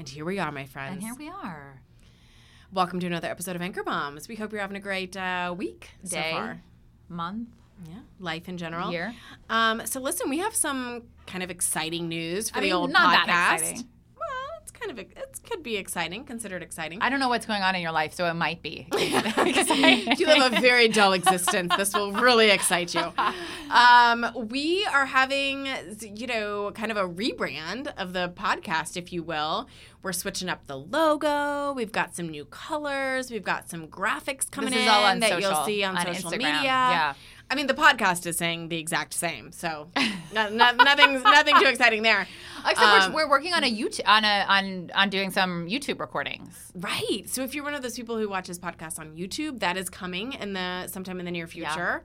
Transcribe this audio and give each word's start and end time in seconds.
And 0.00 0.08
here 0.08 0.24
we 0.24 0.38
are, 0.38 0.50
my 0.50 0.64
friends. 0.64 0.94
And 0.94 1.02
here 1.02 1.14
we 1.14 1.28
are. 1.28 1.82
Welcome 2.72 3.00
to 3.00 3.06
another 3.06 3.28
episode 3.28 3.54
of 3.54 3.60
Anchor 3.60 3.82
Moms. 3.84 4.28
We 4.28 4.34
hope 4.34 4.50
you're 4.50 4.62
having 4.62 4.78
a 4.78 4.80
great 4.80 5.14
uh, 5.14 5.54
week 5.54 5.90
so 6.04 6.16
Day. 6.16 6.30
far. 6.30 6.62
Month. 7.10 7.50
Yeah, 7.86 7.98
life 8.18 8.48
in 8.48 8.56
general. 8.56 8.90
Year. 8.90 9.14
Um, 9.50 9.82
so 9.84 10.00
listen, 10.00 10.30
we 10.30 10.38
have 10.38 10.54
some 10.54 11.02
kind 11.26 11.44
of 11.44 11.50
exciting 11.50 12.08
news 12.08 12.48
for 12.48 12.56
I 12.56 12.60
the 12.62 12.66
mean, 12.68 12.72
old 12.76 12.92
not 12.92 13.26
that 13.26 13.58
podcast. 13.60 13.84
Exciting. 14.88 15.12
Well, 15.14 15.24
it's 15.24 15.40
kind 15.40 15.44
of 15.44 15.44
it 15.44 15.50
could 15.50 15.62
be 15.62 15.76
exciting, 15.76 16.24
considered 16.24 16.62
exciting. 16.62 17.00
I 17.00 17.10
don't 17.10 17.20
know 17.20 17.28
what's 17.28 17.46
going 17.46 17.62
on 17.62 17.74
in 17.74 17.82
your 17.82 17.92
life, 17.92 18.14
so 18.14 18.26
it 18.26 18.34
might 18.34 18.62
be. 18.62 18.86
you 18.98 20.26
live 20.26 20.52
a 20.52 20.60
very 20.60 20.88
dull 20.88 21.12
existence. 21.12 21.74
This 21.76 21.94
will 21.94 22.12
really 22.12 22.50
excite 22.50 22.94
you. 22.94 23.12
Um, 23.70 24.26
we 24.34 24.84
are 24.86 25.06
having, 25.06 25.68
you 26.00 26.26
know, 26.26 26.72
kind 26.72 26.90
of 26.90 26.96
a 26.96 27.08
rebrand 27.08 27.86
of 27.96 28.12
the 28.12 28.32
podcast, 28.34 28.96
if 28.96 29.12
you 29.12 29.22
will. 29.22 29.68
We're 30.02 30.12
switching 30.12 30.48
up 30.48 30.66
the 30.66 30.76
logo. 30.76 31.72
We've 31.74 31.92
got 31.92 32.16
some 32.16 32.30
new 32.30 32.46
colors. 32.46 33.30
We've 33.30 33.44
got 33.44 33.70
some 33.70 33.86
graphics 33.86 34.50
coming 34.50 34.72
in 34.72 34.86
that 34.86 35.22
social, 35.22 35.40
you'll 35.40 35.64
see 35.64 35.84
on, 35.84 35.96
on 35.96 36.06
social 36.06 36.32
Instagram. 36.32 36.38
media. 36.38 36.62
Yeah. 36.64 37.14
I 37.50 37.56
mean, 37.56 37.66
the 37.66 37.74
podcast 37.74 38.26
is 38.26 38.36
saying 38.36 38.68
the 38.68 38.78
exact 38.78 39.12
same, 39.12 39.50
so 39.50 39.88
no, 40.32 40.48
no, 40.50 40.72
nothing's 40.72 41.22
nothing 41.24 41.56
too 41.58 41.66
exciting 41.66 42.02
there. 42.02 42.28
Except 42.60 42.78
Um, 42.80 43.12
we're, 43.12 43.24
we're 43.24 43.30
working 43.30 43.52
on 43.52 43.64
a 43.64 43.70
YouTube 43.70 44.06
on 44.06 44.24
a 44.24 44.44
on 44.48 44.90
on 44.94 45.10
doing 45.10 45.30
some 45.30 45.66
YouTube 45.66 45.98
recordings. 45.98 46.70
Right. 46.74 47.24
So 47.26 47.42
if 47.42 47.54
you're 47.54 47.64
one 47.64 47.74
of 47.74 47.82
those 47.82 47.96
people 47.96 48.16
who 48.16 48.28
watches 48.28 48.58
podcasts 48.58 48.98
on 49.00 49.16
YouTube, 49.16 49.58
that 49.60 49.76
is 49.76 49.90
coming 49.90 50.34
in 50.34 50.52
the 50.52 50.86
sometime 50.86 51.18
in 51.18 51.26
the 51.26 51.32
near 51.32 51.48
future. 51.48 52.04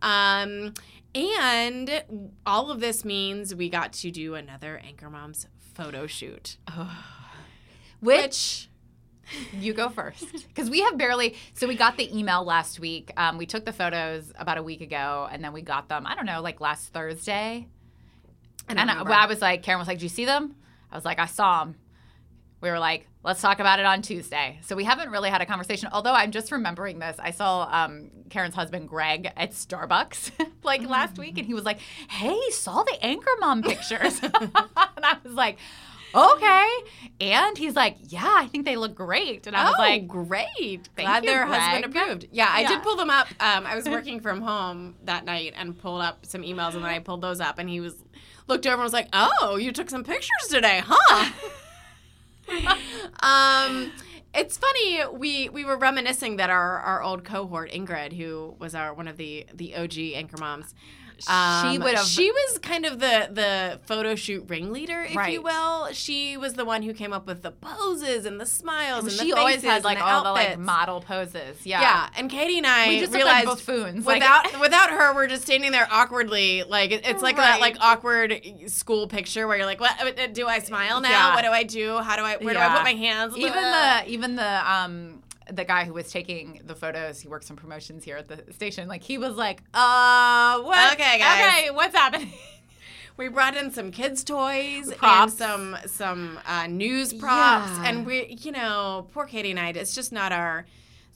Um, 0.00 0.72
and 1.14 2.02
all 2.44 2.70
of 2.70 2.80
this 2.80 3.04
means 3.04 3.54
we 3.54 3.68
got 3.68 3.92
to 3.94 4.10
do 4.10 4.34
another 4.34 4.80
Anchor 4.84 5.10
Moms 5.10 5.46
photo 5.74 6.06
shoot. 6.06 6.56
Which 8.00 8.68
you 9.58 9.72
go 9.74 9.88
first 9.88 10.24
because 10.48 10.70
we 10.70 10.80
have 10.80 10.96
barely. 10.98 11.34
So 11.54 11.66
we 11.66 11.76
got 11.76 11.96
the 11.96 12.16
email 12.16 12.44
last 12.44 12.78
week. 12.80 13.12
Um, 13.16 13.38
we 13.38 13.46
took 13.46 13.64
the 13.64 13.72
photos 13.72 14.32
about 14.38 14.58
a 14.58 14.62
week 14.62 14.80
ago, 14.80 15.28
and 15.30 15.42
then 15.42 15.52
we 15.52 15.62
got 15.62 15.88
them. 15.88 16.06
I 16.06 16.14
don't 16.14 16.26
know, 16.26 16.40
like 16.42 16.60
last 16.60 16.92
Thursday. 16.92 17.66
I 18.68 18.72
And 18.72 18.90
I, 18.90 19.02
well, 19.02 19.12
I 19.12 19.26
was 19.26 19.40
like, 19.40 19.62
Karen 19.62 19.78
was 19.78 19.88
like, 19.88 19.98
"Do 19.98 20.04
you 20.04 20.08
see 20.10 20.24
them?" 20.24 20.54
I 20.90 20.96
was 20.96 21.04
like, 21.04 21.18
"I 21.18 21.26
saw 21.26 21.64
them." 21.64 21.76
We 22.60 22.70
were 22.70 22.78
like, 22.78 23.06
"Let's 23.22 23.40
talk 23.40 23.60
about 23.60 23.78
it 23.78 23.84
on 23.86 24.02
Tuesday." 24.02 24.58
So 24.62 24.74
we 24.74 24.82
haven't 24.84 25.10
really 25.10 25.30
had 25.30 25.40
a 25.40 25.46
conversation. 25.46 25.88
Although 25.92 26.14
I'm 26.14 26.30
just 26.32 26.50
remembering 26.50 26.98
this. 26.98 27.16
I 27.20 27.30
saw 27.30 27.68
um, 27.70 28.10
Karen's 28.30 28.54
husband 28.54 28.88
Greg 28.88 29.30
at 29.36 29.52
Starbucks 29.52 30.32
like 30.64 30.80
Mm-hmm. 30.80 30.90
last 30.90 31.18
week, 31.18 31.38
and 31.38 31.46
he 31.46 31.54
was 31.54 31.64
like, 31.64 31.78
"Hey, 32.08 32.38
saw 32.50 32.82
the 32.82 32.96
Anchor 33.04 33.30
Mom 33.40 33.62
pictures," 33.62 34.20
and 34.22 34.32
I 34.54 35.16
was 35.22 35.32
like. 35.34 35.58
Okay, 36.16 36.68
and 37.20 37.58
he's 37.58 37.76
like, 37.76 37.96
"Yeah, 38.08 38.24
I 38.24 38.46
think 38.46 38.64
they 38.64 38.76
look 38.76 38.94
great," 38.94 39.46
and 39.46 39.54
I 39.54 39.64
was 39.64 39.74
oh, 39.76 39.82
like, 39.82 40.08
great. 40.08 40.88
Thank 40.96 41.08
Glad 41.08 41.24
you, 41.24 41.30
their 41.30 41.46
husband 41.46 41.84
approved. 41.84 42.28
Yeah, 42.32 42.48
I 42.50 42.62
Yeah. 42.62 42.68
did 42.68 42.82
pull 42.82 42.96
them 42.96 43.10
up. 43.10 43.28
Um, 43.40 43.66
I 43.66 43.76
was 43.76 43.84
working 43.88 44.20
from 44.20 44.40
home 44.40 44.96
that 45.04 45.24
night 45.24 45.52
and 45.56 45.78
pulled 45.78 46.00
up 46.00 46.24
some 46.24 46.42
emails, 46.42 46.74
and 46.74 46.82
then 46.82 46.90
I 46.90 46.98
pulled 47.00 47.20
those 47.20 47.40
up, 47.40 47.58
and 47.58 47.68
he 47.68 47.80
was 47.80 47.94
looked 48.48 48.66
over 48.66 48.74
and 48.74 48.82
was 48.82 48.92
like, 48.92 49.08
"Oh, 49.12 49.56
you 49.56 49.72
took 49.72 49.90
some 49.90 50.04
pictures 50.04 50.48
today, 50.48 50.82
huh?" 50.84 51.32
um, 53.20 53.92
it's 54.34 54.56
funny. 54.56 55.00
We 55.12 55.48
we 55.48 55.64
were 55.64 55.76
reminiscing 55.76 56.36
that 56.36 56.50
our 56.50 56.78
our 56.80 57.02
old 57.02 57.24
cohort 57.24 57.70
Ingrid, 57.72 58.12
who 58.12 58.54
was 58.58 58.74
our 58.74 58.92
one 58.94 59.08
of 59.08 59.16
the 59.16 59.46
the 59.52 59.74
OG 59.74 59.98
anchor 60.14 60.36
moms. 60.38 60.74
Um, 61.28 61.78
would 61.80 61.94
have- 61.94 62.06
She 62.06 62.30
was 62.30 62.58
kind 62.58 62.84
of 62.84 62.98
the 62.98 63.28
the 63.32 63.80
photo 63.86 64.14
shoot 64.14 64.44
ringleader, 64.48 65.02
if 65.02 65.28
you 65.28 65.42
will. 65.42 65.88
She 65.92 66.36
was 66.36 66.54
the 66.54 66.64
one 66.64 66.82
who 66.82 66.92
came 66.92 67.12
up 67.12 67.26
with 67.26 67.42
the 67.42 67.50
poses 67.50 68.26
and 68.26 68.40
the 68.40 68.46
smiles 68.46 69.04
and, 69.04 69.12
she 69.12 69.30
the 69.30 69.36
always 69.38 69.62
had 69.62 69.84
like 69.84 69.98
the 69.98 70.04
all 70.04 70.24
the 70.24 70.32
like 70.32 70.58
model 70.58 71.00
poses. 71.00 71.64
Yeah, 71.64 71.80
Yeah, 71.80 72.08
and 72.16 72.30
Katie 72.30 72.58
and 72.58 72.66
I 72.66 72.88
We 72.88 73.00
just 73.00 73.12
look 73.12 73.24
like 73.24 73.44
realized 73.44 73.66
buffoons, 73.66 74.06
like- 74.06 74.20
without 74.20 74.60
without 74.60 74.90
her, 74.90 75.14
we're 75.14 75.26
just 75.28 75.42
standing 75.44 75.72
there 75.72 75.88
awkwardly. 75.90 76.62
Like 76.64 76.92
it's 76.92 77.22
like 77.22 77.36
that 77.36 77.60
like 77.60 77.76
awkward 77.80 78.40
school 78.66 79.08
picture 79.08 79.46
where 79.46 79.56
you're 79.56 79.66
like, 79.66 79.80
"What 79.80 80.18
uh, 80.18 80.26
do 80.28 80.46
I 80.46 80.58
smile 80.58 81.00
now? 81.00 81.10
Yeah. 81.10 81.34
What 81.34 81.42
do 81.42 81.50
I 81.50 81.62
do? 81.62 81.98
How 81.98 82.16
do 82.16 82.22
I? 82.22 82.36
Where 82.36 82.54
do 82.54 82.60
I 82.60 82.68
put 82.68 82.82
my 82.84 82.94
hands?" 82.94 83.36
even 83.36 83.52
the 83.52 84.02
even 84.06 84.36
the 84.36 84.72
um 84.72 85.22
the 85.50 85.64
guy 85.64 85.84
who 85.84 85.92
was 85.92 86.10
taking 86.10 86.60
the 86.64 86.74
photos 86.74 87.20
he 87.20 87.28
works 87.28 87.50
on 87.50 87.56
promotions 87.56 88.02
here 88.04 88.16
at 88.16 88.26
the 88.28 88.52
station 88.52 88.88
like 88.88 89.02
he 89.02 89.16
was 89.18 89.36
like 89.36 89.62
uh 89.74 90.58
what 90.60 90.92
Okay, 90.94 91.18
guys. 91.18 91.58
okay 91.64 91.70
what's 91.70 91.94
happening 91.94 92.32
we 93.16 93.28
brought 93.28 93.56
in 93.56 93.70
some 93.70 93.90
kids' 93.92 94.24
toys 94.24 94.92
Props. 94.94 95.40
and 95.40 95.74
some 95.74 95.76
some 95.86 96.38
uh, 96.46 96.66
news 96.66 97.14
props, 97.14 97.70
Yeah. 97.70 97.84
and 97.88 98.04
we, 98.06 98.36
you 98.42 98.52
know, 98.52 99.06
poor 99.12 99.24
Katie 99.24 99.50
and 99.52 99.58
I. 99.60 99.70
It's 99.70 99.94
just 99.94 100.12
not 100.12 100.32
our 100.32 100.66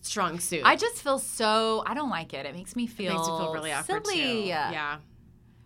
strong 0.02 0.41
suit. 0.41 0.62
i 0.64 0.76
just 0.76 1.02
feel 1.02 1.18
so 1.18 1.82
i 1.86 1.92
don't 1.92 2.08
like 2.08 2.32
it 2.32 2.47
it 2.47 2.54
makes 2.54 2.74
me 2.74 2.84
it 2.84 2.91
feel 2.91 3.12
makes 3.12 3.28
you 3.28 3.36
feel 3.36 3.52
really 3.52 3.70
awkward 3.70 4.06
silly 4.06 4.22
too. 4.22 4.38
Yeah, 4.48 4.97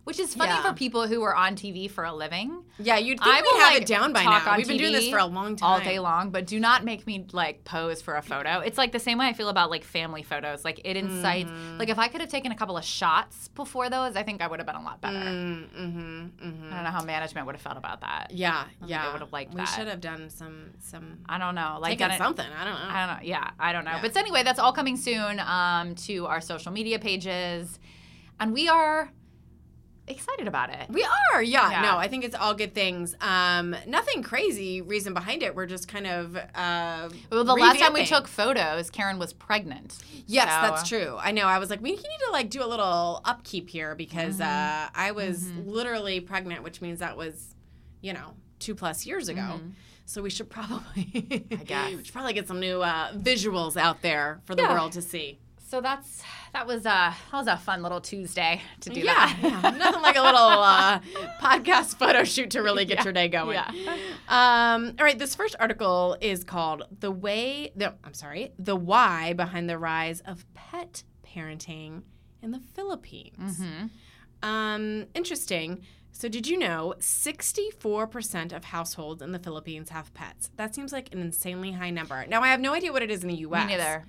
which 0.05 0.19
is 0.19 0.33
funny 0.33 0.51
Yeah. 0.51 0.61
for 0.63 0.73
people 0.73 1.07
who 1.07 1.21
are 1.23 1.35
on 1.35 1.55
tv 1.55 1.89
for 1.91 2.03
a 2.05 2.13
living 2.13 2.63
yeah. 2.77 2.97
You'd 2.97 3.19
think 3.21 3.33
I 3.33 3.39
we'd 3.41 3.45
will, 3.45 3.59
have 3.59 3.73
like, 3.73 3.81
it 3.83 3.87
down 3.87 4.11
by 4.11 4.23
now. 4.25 4.57
We've 4.57 4.67
been 4.67 4.75
doing 4.77 4.91
this 4.91 5.09
for 5.09 5.17
a 5.17 5.25
long 5.25 5.55
time, 5.55 5.69
all 5.69 5.79
day 5.79 5.97
long 5.99 6.29
but 6.31 6.45
do 6.45 6.59
not 6.59 6.83
make 6.83 7.07
me 7.07 7.25
like 7.31 7.63
pose 7.63 8.01
for 8.01 8.15
a 8.15 8.21
photo 8.21 8.59
it's 8.59 8.77
like 8.77 8.91
the 8.91 8.99
same 8.99 9.17
way 9.17 9.27
i 9.27 9.33
feel 9.33 9.47
about 9.49 9.69
like 9.69 9.83
family 9.83 10.23
photos 10.23 10.63
like 10.65 10.81
it 10.83 10.95
incites 10.97 11.49
Mm. 11.51 11.79
like 11.79 11.89
if 11.89 11.97
i 11.99 12.07
could 12.09 12.21
have 12.21 12.29
taken 12.29 12.51
a 12.51 12.55
couple 12.55 12.75
of 12.77 12.83
shots 12.83 13.47
before 13.49 13.89
those 13.89 14.15
i 14.15 14.23
think 14.23 14.41
i 14.41 14.47
would 14.47 14.59
have 14.59 14.67
been 14.67 14.75
a 14.75 14.83
lot 14.83 14.99
better 15.01 15.17
Mm, 15.17 15.69
mm-hmm, 15.69 15.99
mm-hmm. 15.99 16.71
i 16.71 16.75
don't 16.75 16.83
know 16.83 16.89
how 16.91 17.03
management 17.03 17.45
would 17.45 17.55
have 17.55 17.61
felt 17.61 17.77
about 17.77 18.01
that 18.01 18.31
Yeah, 18.31 18.65
yeah. 18.85 19.07
they 19.07 19.13
would've 19.13 19.31
liked 19.31 19.53
we 19.53 19.57
that. 19.61 19.65
should 19.65 19.87
have 19.87 20.01
done 20.01 20.29
some 20.29 20.71
some 20.79 21.19
I 21.27 21.37
don't 21.37 21.55
know. 21.55 21.77
Like 21.79 21.97
taken 21.97 22.17
something. 22.17 22.45
I 22.45 22.63
don't 22.63 22.73
know. 22.73 22.87
I 22.89 23.05
don't 23.07 23.15
know. 23.15 23.21
Yeah, 23.23 23.49
I 23.59 23.71
don't 23.73 23.85
know. 23.85 23.91
Yeah. 23.91 24.01
But 24.01 24.15
anyway, 24.17 24.43
that's 24.43 24.59
all 24.59 24.71
coming 24.73 24.97
soon 24.97 25.39
um, 25.39 25.95
to 26.07 26.25
our 26.27 26.39
social 26.41 26.71
media 26.71 26.99
pages, 26.99 27.79
and 28.39 28.53
we 28.53 28.67
are 28.69 29.11
excited 30.07 30.47
about 30.47 30.69
it. 30.69 30.87
we 30.89 31.03
are, 31.33 31.41
yeah, 31.41 31.71
Yeah. 31.71 31.81
No, 31.81 31.97
I 31.97 32.07
think 32.07 32.23
it's 32.23 32.35
all 32.35 32.53
good 32.53 32.73
things. 32.73 33.15
Um, 33.21 33.75
nothing 33.87 34.21
crazy 34.23 34.81
reason 34.81 35.13
behind 35.13 35.41
it. 35.43 35.55
We're 35.55 35.65
just 35.65 35.87
kind 35.87 36.07
of. 36.07 36.35
Uh, 36.35 37.09
Well, 37.31 37.43
the 37.43 37.53
last 37.55 37.79
time 37.79 37.93
we 37.93 38.05
took 38.05 38.27
photos, 38.27 38.89
Karen 38.89 39.17
was 39.19 39.33
pregnant. 39.33 39.97
Yes, 40.27 40.45
So- 40.45 40.61
that's 40.61 40.87
true. 40.87 41.17
I 41.19 41.31
know. 41.31 41.45
I 41.47 41.57
was 41.59 41.69
like, 41.69 41.81
we 41.81 41.91
need 41.91 42.01
to 42.27 42.31
like 42.31 42.49
do 42.49 42.63
a 42.63 42.67
little 42.67 43.21
upkeep 43.25 43.69
here 43.69 43.95
because 43.95 44.35
Mm-hmm. 44.39 44.43
uh, 44.43 44.89
I 44.93 45.11
was 45.11 45.49
literally 45.65 46.19
pregnant, 46.19 46.63
which 46.63 46.81
means 46.81 46.99
that 46.99 47.17
was, 47.17 47.55
you 48.01 48.13
know, 48.13 48.33
two 48.59 48.75
plus 48.75 49.05
years 49.05 49.27
ago. 49.29 49.59
So 50.07 50.21
we 50.21 50.29
should 50.29 50.51
probably, 50.51 51.47
I 51.51 51.55
guess. 51.55 51.91
we 51.95 52.03
should 52.03 52.13
probably 52.13 52.33
get 52.33 52.47
some 52.47 52.59
new 52.59 52.83
uh, 52.83 53.11
visuals 53.13 53.75
out 53.75 54.03
there 54.03 54.39
for 54.45 54.53
the 54.53 54.61
Yeah. 54.61 54.73
world 54.73 54.91
to 54.91 55.01
see. 55.01 55.39
So 55.67 55.81
that's 55.81 56.21
that 56.53 56.67
was 56.67 56.81
a 56.85 57.13
that 57.31 57.33
was 57.33 57.47
a 57.47 57.57
fun 57.57 57.81
little 57.81 57.99
Tuesday 57.99 58.61
to 58.81 58.89
do 58.91 58.99
yeah, 58.99 59.13
that. 59.13 59.39
yeah, 59.41 59.69
nothing 59.77 60.01
like 60.03 60.15
a 60.15 60.21
little 60.21 60.39
uh, 60.39 60.99
podcast 61.41 61.95
photo 61.99 62.23
shoot 62.23 62.51
to 62.51 62.61
really 62.61 62.85
get 62.85 63.03
your 63.03 63.13
day 63.13 63.27
going. 63.27 63.55
Yeah. 63.55 63.95
Um, 64.29 64.95
all 64.99 65.05
right, 65.05 65.17
this 65.17 65.33
first 65.33 65.55
article 65.59 66.17
is 66.21 66.43
called 66.43 66.83
"The 66.99 67.09
Way." 67.09 67.71
The, 67.75 67.95
I'm 68.03 68.13
sorry, 68.13 68.53
the 68.59 68.75
why 68.75 69.33
behind 69.33 69.67
the 69.67 69.79
rise 69.79 70.21
of 70.21 70.45
pet 70.53 71.03
parenting 71.25 72.03
in 72.43 72.51
the 72.51 72.61
Philippines. 72.75 73.59
Mm-hmm. 73.59 74.47
Um, 74.47 75.07
interesting. 75.15 75.81
So, 76.11 76.29
did 76.29 76.47
you 76.47 76.57
know 76.57 76.93
64% 76.99 78.53
of 78.53 78.63
households 78.63 79.21
in 79.21 79.33
the 79.33 79.39
Philippines 79.39 79.89
have 79.89 80.13
pets? 80.13 80.49
That 80.55 80.73
seems 80.73 80.93
like 80.93 81.11
an 81.11 81.19
insanely 81.19 81.73
high 81.73 81.89
number. 81.89 82.25
Now, 82.27 82.41
I 82.41 82.47
have 82.47 82.61
no 82.61 82.73
idea 82.73 82.93
what 82.93 83.01
it 83.01 83.11
is 83.11 83.23
in 83.23 83.27
the 83.27 83.35
US. 83.35 83.67
Me 83.67 83.75
neither. 83.75 84.05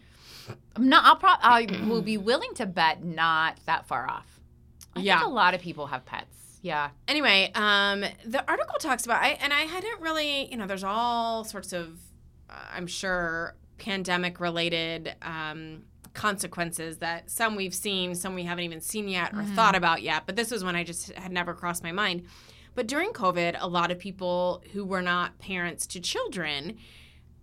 I'm 0.74 0.88
not. 0.88 1.04
I'll 1.04 1.16
pro- 1.16 1.30
I 1.40 1.66
will 1.88 2.02
be 2.02 2.16
willing 2.16 2.54
to 2.54 2.66
bet 2.66 3.02
not 3.04 3.58
that 3.66 3.86
far 3.86 4.08
off. 4.08 4.40
I 4.94 5.00
Yeah. 5.00 5.18
think 5.18 5.30
a 5.30 5.34
lot 5.34 5.54
of 5.54 5.60
people 5.60 5.86
have 5.88 6.04
pets. 6.04 6.58
Yeah. 6.62 6.90
Anyway, 7.06 7.50
um, 7.54 8.00
the 8.24 8.44
article 8.48 8.76
talks 8.80 9.04
about, 9.04 9.22
I, 9.22 9.30
and 9.40 9.52
I 9.52 9.60
hadn't 9.60 10.00
really, 10.00 10.50
you 10.50 10.56
know, 10.56 10.66
there's 10.66 10.82
all 10.84 11.44
sorts 11.44 11.72
of, 11.72 11.98
uh, 12.50 12.54
I'm 12.72 12.86
sure, 12.86 13.54
pandemic 13.78 14.40
related 14.40 15.14
um, 15.22 15.82
consequences 16.14 16.98
that 16.98 17.30
some 17.30 17.54
we've 17.56 17.74
seen, 17.74 18.14
some 18.14 18.34
we 18.34 18.42
haven't 18.44 18.64
even 18.64 18.80
seen 18.80 19.06
yet 19.06 19.32
or 19.34 19.44
thought 19.44 19.76
about 19.76 20.02
yet. 20.02 20.22
But 20.26 20.34
this 20.34 20.50
was 20.50 20.64
one 20.64 20.74
I 20.74 20.82
just 20.82 21.12
had 21.12 21.30
never 21.30 21.54
crossed 21.54 21.82
my 21.84 21.92
mind. 21.92 22.24
But 22.74 22.86
during 22.88 23.10
COVID, 23.12 23.56
a 23.60 23.68
lot 23.68 23.90
of 23.90 23.98
people 23.98 24.62
who 24.72 24.84
were 24.84 25.02
not 25.02 25.38
parents 25.38 25.86
to 25.88 26.00
children 26.00 26.78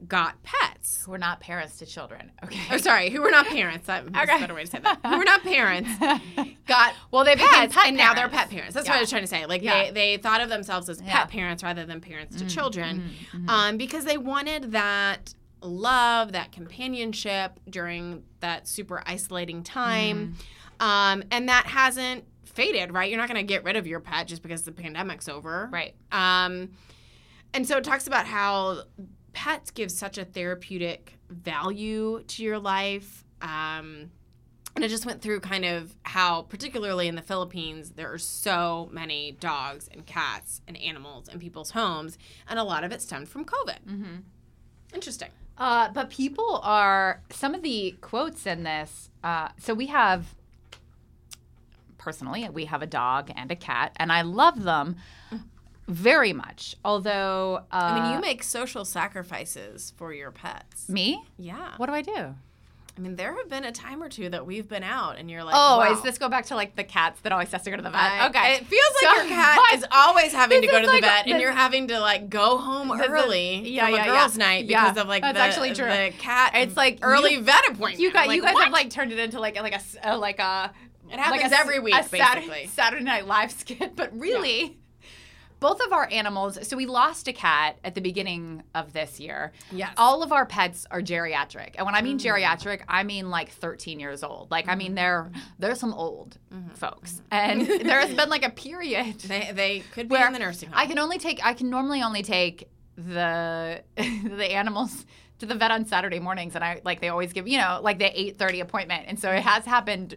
got 0.08 0.42
pets. 0.44 1.08
We're 1.08 1.18
not 1.18 1.40
parents 1.40 1.78
to 1.78 1.86
children. 1.86 2.32
Okay. 2.44 2.60
Oh, 2.72 2.78
sorry, 2.78 3.10
who 3.10 3.22
were 3.22 3.32
not 3.32 3.46
parents. 3.48 3.88
That's 3.88 4.06
Okay. 4.08 4.36
a 4.36 4.40
better 4.40 4.54
way 4.54 4.66
to 4.66 4.70
say 4.70 4.80
that. 4.80 5.00
Who 5.06 5.18
were 5.18 5.24
not 5.24 5.44
parents 5.44 5.90
got 6.68 6.94
Well, 7.12 7.24
they 7.24 7.36
became 7.36 7.50
pets, 7.52 7.74
pet 7.76 7.88
and 7.88 7.96
now 7.98 8.14
they're 8.14 8.28
pet 8.30 8.50
parents. 8.50 8.74
That's 8.76 8.88
what 8.88 8.98
I 8.98 9.02
was 9.02 9.10
trying 9.10 9.24
to 9.24 9.28
say. 9.28 9.46
Like 9.46 9.62
Yeah. 9.62 9.86
they, 9.86 9.92
they 9.92 10.18
thought 10.18 10.42
of 10.42 10.50
themselves 10.50 10.90
as 10.90 10.98
pet 11.00 11.08
Yeah. 11.08 11.26
parents 11.26 11.64
rather 11.64 11.86
than 11.86 12.02
parents 12.02 12.36
to 12.38 12.44
Mm, 12.46 12.50
children, 12.54 13.12
mhm, 13.34 13.46
mhm. 13.46 13.50
um, 13.50 13.78
because 13.78 14.04
they 14.06 14.18
wanted 14.18 14.72
that 14.74 15.34
love, 15.62 16.34
that 16.34 16.52
companionship 16.52 17.60
during 17.70 18.24
that 18.42 18.68
super 18.68 19.02
isolating 19.06 19.64
time, 19.64 20.36
Mm. 20.82 20.86
um, 20.86 21.24
and 21.32 21.48
that 21.48 21.66
hasn't 21.68 22.26
faded. 22.46 22.92
Right? 22.94 23.10
You're 23.10 23.20
not 23.20 23.30
going 23.30 23.40
to 23.40 23.48
get 23.48 23.64
rid 23.64 23.78
of 23.78 23.88
your 23.88 24.00
pet 24.02 24.28
just 24.28 24.42
because 24.44 24.64
the 24.64 24.72
pandemic's 24.74 25.30
over. 25.30 25.70
Right. 25.72 25.96
Um, 26.12 26.72
and 27.54 27.66
so 27.68 27.78
it 27.78 27.84
talks 27.84 28.08
about 28.08 28.26
how 28.26 28.84
pets 29.34 29.72
give 29.72 29.92
such 29.92 30.18
a 30.18 30.26
therapeutic 30.26 31.18
value 31.30 32.24
to 32.28 32.44
your 32.44 32.60
life. 32.60 33.26
Um, 33.42 34.12
and 34.76 34.84
it 34.84 34.90
just 34.90 35.06
went 35.06 35.22
through 35.22 35.42
kind 35.42 35.66
of 35.66 35.96
how, 36.04 36.44
particularly 36.44 37.08
in 37.08 37.16
the 37.16 37.22
Philippines, 37.22 37.92
there 37.92 38.12
are 38.12 38.18
so 38.18 38.90
many 38.92 39.34
dogs 39.40 39.88
and 39.92 40.06
cats 40.06 40.62
and 40.68 40.78
animals 40.78 41.28
in 41.28 41.40
people's 41.40 41.72
homes, 41.72 42.18
and 42.48 42.58
a 42.58 42.64
lot 42.64 42.84
of 42.84 42.92
it 42.92 43.02
stemmed 43.02 43.30
from 43.30 43.46
COVID. 43.46 43.80
Mm-hmm. 43.88 44.16
Interesting. 44.94 45.30
Uh, 45.58 45.90
but 45.94 46.10
people 46.10 46.60
are 46.64 47.22
some 47.30 47.54
of 47.54 47.62
the 47.62 47.96
quotes 48.02 48.48
in 48.48 48.64
this. 48.64 49.12
Uh, 49.24 49.50
so 49.60 49.76
we 49.76 49.88
have 49.88 50.36
personally, 52.00 52.50
we 52.50 52.66
have 52.66 52.82
a 52.82 52.88
dog 52.88 53.32
and 53.36 53.52
a 53.52 53.56
cat, 53.56 53.92
and 53.98 54.12
I 54.12 54.24
love 54.24 54.64
them 54.64 54.96
very 55.88 56.34
much. 56.34 56.76
Although, 56.86 57.64
uh, 57.72 57.76
I 57.76 58.00
mean, 58.02 58.14
you 58.14 58.20
make 58.22 58.44
social 58.44 58.86
sacrifices 58.86 59.94
for 59.98 60.14
your 60.14 60.32
pets. 60.32 60.88
me. 60.90 61.24
Yeah. 61.38 61.74
What 61.78 61.88
do 61.88 61.94
I 61.94 62.02
do? 62.02 62.36
I 62.96 63.02
mean, 63.02 63.16
there 63.16 63.36
have 63.36 63.50
been 63.50 63.64
a 63.64 63.72
time 63.72 64.04
or 64.04 64.08
two 64.10 64.30
that 64.30 64.46
we've 64.46 64.70
been 64.70 64.84
out, 64.84 65.18
and 65.18 65.30
you're 65.32 65.44
like, 65.44 65.56
Oh, 65.58 65.80
wow. 65.80 65.92
is 65.94 66.04
this 66.04 66.20
go 66.20 66.30
back 66.30 66.46
to 66.48 66.56
like 66.56 66.76
the 66.76 66.84
cats 66.84 67.20
that 67.22 67.32
always 67.32 67.52
has 67.52 67.64
to 67.64 67.72
go 67.72 67.76
to 67.76 67.82
the 67.82 67.90
vet? 67.90 68.00
I- 68.00 68.28
okay, 68.28 68.54
It 68.58 68.68
feels 68.68 68.94
like 69.02 69.16
So- 69.16 69.22
your 69.24 69.30
cat 69.30 69.60
is 69.74 69.86
always 69.92 70.32
having 70.32 70.62
to 70.62 70.68
go 70.68 70.80
to 70.80 70.86
the 70.86 70.92
like- 70.94 71.02
vet, 71.02 71.26
and 71.28 71.42
you're 71.42 71.52
having 71.54 71.88
to 71.88 72.00
like 72.00 72.30
go 72.30 72.60
home 72.60 72.92
early 72.92 73.68
yeah, 73.68 73.86
from 73.88 73.96
yeah, 73.96 74.04
a 74.04 74.06
yeah. 74.06 74.22
girls' 74.22 74.38
night 74.38 74.66
Yeah, 74.66 74.84
because 74.90 75.02
of 75.02 75.08
like 75.08 75.24
that's 75.24 75.36
the, 75.36 75.42
actually 75.44 75.74
true. 75.74 75.88
the 75.88 76.14
cat. 76.20 76.52
It's 76.54 76.78
like 76.78 77.00
early 77.02 77.34
you- 77.34 77.42
vet 77.42 77.64
appointment. 77.68 78.00
You 78.00 78.12
guys, 78.14 78.30
I'm 78.30 78.36
you 78.36 78.44
guys 78.44 78.54
what? 78.54 78.66
have 78.66 78.74
like 78.74 78.92
turned 78.92 79.12
it 79.12 79.18
into 79.18 79.40
like 79.40 79.60
like 79.60 79.74
a 79.74 80.12
uh, 80.12 80.18
like 80.20 80.38
a. 80.38 80.72
It 81.12 81.20
happens 81.20 81.42
like 81.44 81.52
a 81.52 81.58
every 81.60 81.80
week, 81.80 81.96
a 81.96 82.04
Saturday, 82.04 82.48
basically. 82.48 82.68
Saturday 82.68 83.04
Night 83.04 83.26
Live 83.28 83.52
skit, 83.52 83.96
but 83.96 84.16
really, 84.18 84.78
both 85.64 85.82
of 85.82 85.92
our 85.94 86.08
animals. 86.12 86.60
So 86.68 86.78
we 86.78 86.86
lost 86.86 87.28
a 87.28 87.34
cat 87.34 87.78
at 87.84 87.96
the 87.96 88.02
beginning 88.02 88.62
of 88.76 88.94
this 88.94 89.20
year. 89.20 89.52
Yes. 89.72 89.94
All 89.98 90.22
of 90.22 90.32
our 90.32 90.46
pets 90.46 90.86
are 90.92 91.02
geriatric, 91.02 91.72
and 91.78 91.86
when 91.88 91.96
I 91.96 92.02
mean 92.02 92.18
Mm-hmm. 92.20 92.28
geriatric, 92.28 92.82
I 92.88 93.02
mean 93.04 93.30
like 93.32 93.50
13 93.50 94.00
years 94.00 94.22
old. 94.24 94.52
Like 94.52 94.68
I 94.68 94.76
mean 94.76 94.94
they're 94.94 95.32
they're 95.60 95.76
some 95.76 95.94
old 95.94 96.38
Mm-hmm. 96.54 96.76
folks, 96.76 97.22
and 97.32 97.62
there 97.90 98.00
has 98.02 98.14
been 98.14 98.30
like 98.30 98.46
a 98.46 98.52
period 98.52 99.20
They, 99.22 99.52
they 99.54 99.80
could 99.94 100.08
be 100.10 100.16
in 100.16 100.34
the 100.34 100.40
nursing 100.40 100.70
home. 100.70 100.78
I 100.78 100.86
can 100.86 101.00
only 101.00 101.18
take 101.18 101.44
I 101.44 101.54
can 101.56 101.70
normally 101.72 102.02
only 102.04 102.22
take 102.22 102.70
the 102.96 103.82
the 103.98 104.52
animals 104.52 105.06
to 105.40 105.46
the 105.46 105.56
vet 105.56 105.72
on 105.72 105.86
Saturday 105.86 106.20
mornings 106.20 106.56
and 106.56 106.64
I 106.64 106.80
like 106.86 107.02
they 107.02 107.10
always 107.10 107.34
give 107.34 107.48
you 107.48 107.58
know 107.58 107.80
like 107.84 108.00
the 108.00 108.06
8:30 108.06 108.62
appointment 108.62 109.06
and 109.08 109.20
so 109.20 109.30
it 109.32 109.42
has 109.44 109.66
happened 109.66 110.16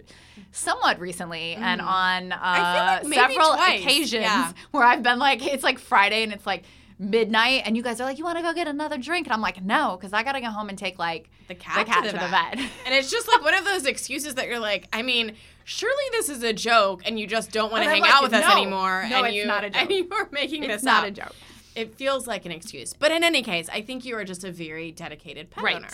somewhat 0.52 1.00
recently 1.00 1.54
and 1.54 1.80
on 1.80 2.32
uh, 2.32 3.00
Mm. 3.02 3.04
like 3.04 3.14
several 3.14 3.54
twice, 3.54 3.80
occasions 3.82 4.22
yeah. 4.22 4.52
where 4.70 4.84
I've 4.84 5.02
been 5.02 5.18
like 5.18 5.44
it's 5.46 5.64
like 5.64 5.78
Friday 5.78 6.22
and 6.22 6.32
it's 6.32 6.46
like 6.46 6.64
midnight 6.98 7.62
and 7.66 7.76
you 7.76 7.82
guys 7.82 8.00
are 8.00 8.04
like 8.04 8.18
you 8.18 8.24
want 8.24 8.38
to 8.38 8.42
go 8.42 8.54
get 8.54 8.66
another 8.68 8.96
drink 8.98 9.26
and 9.26 9.34
I'm 9.34 9.40
like 9.42 9.62
no 9.62 9.98
cuz 10.00 10.12
I 10.12 10.22
got 10.22 10.32
to 10.32 10.40
go 10.40 10.46
home 10.48 10.68
and 10.68 10.78
take 10.78 10.98
like 10.98 11.28
the 11.48 11.54
cat, 11.54 11.78
the 11.86 11.92
cat 11.92 12.04
to 12.04 12.10
to 12.10 12.16
the, 12.16 12.22
the 12.24 12.28
vet. 12.28 12.56
vet. 12.58 12.70
and 12.86 12.94
it's 12.94 13.10
just 13.10 13.28
like 13.28 13.42
one 13.42 13.54
of 13.54 13.64
those 13.64 13.84
excuses 13.86 14.34
that 14.36 14.48
you're 14.48 14.58
like, 14.58 14.88
I 14.92 15.02
mean, 15.02 15.36
surely 15.64 16.02
this 16.12 16.28
is 16.28 16.42
a 16.42 16.52
joke, 16.52 17.02
and 17.06 17.20
you 17.20 17.26
just 17.28 17.52
don't 17.52 17.70
want 17.70 17.84
to 17.84 17.90
hang 17.90 18.02
like, 18.02 18.12
out 18.12 18.22
with 18.24 18.32
us 18.34 18.44
anymore. 18.50 19.06
No, 19.08 19.18
and 19.18 19.26
it's 19.28 19.36
you, 19.36 19.46
not 19.46 19.62
a 19.62 19.70
joke. 19.70 19.82
And 19.82 19.90
you 19.92 20.08
are 20.10 20.28
making 20.32 20.64
it's 20.64 20.74
this 20.74 20.82
not 20.82 21.04
up. 21.04 21.08
a 21.08 21.10
joke. 21.12 21.32
It 21.76 21.94
feels 21.94 22.26
like 22.26 22.46
an 22.46 22.52
excuse. 22.52 22.94
But 22.94 23.12
in 23.12 23.22
any 23.22 23.42
case, 23.42 23.68
I 23.70 23.82
think 23.82 24.06
you 24.06 24.16
are 24.16 24.24
just 24.24 24.44
a 24.44 24.50
very 24.50 24.92
dedicated 24.92 25.50
pet 25.50 25.62
owner. 25.62 25.88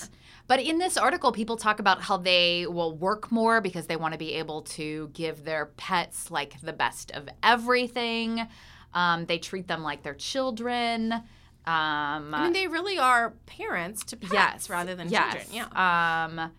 But 0.47 0.61
in 0.61 0.79
this 0.79 0.97
article, 0.97 1.33
people 1.33 1.57
talk 1.57 1.81
about 1.81 2.03
how 2.03 2.17
they 2.17 2.67
will 2.69 2.97
work 2.97 3.33
more 3.33 3.61
because 3.61 3.89
they 3.89 3.97
want 3.97 4.13
to 4.13 4.19
be 4.19 4.35
able 4.35 4.63
to 4.63 5.11
give 5.13 5.45
their 5.45 5.67
pets 5.67 6.31
like 6.31 6.61
the 6.61 6.73
best 6.73 7.11
of 7.11 7.29
everything. 7.43 8.47
Um, 8.95 9.27
they 9.27 9.39
treat 9.39 9.67
them 9.67 9.83
like 9.83 10.05
their 10.05 10.15
children. 10.15 11.13
Um, 11.13 12.35
I 12.35 12.43
mean, 12.45 12.53
they 12.53 12.69
really 12.69 12.99
are 12.99 13.31
parents 13.47 14.05
to 14.05 14.17
pets 14.17 14.33
yes, 14.33 14.71
rather 14.71 14.95
than 14.95 15.09
yes. 15.09 15.35
children. 15.35 15.67
Yeah. 15.75 16.25
Um, 16.25 16.53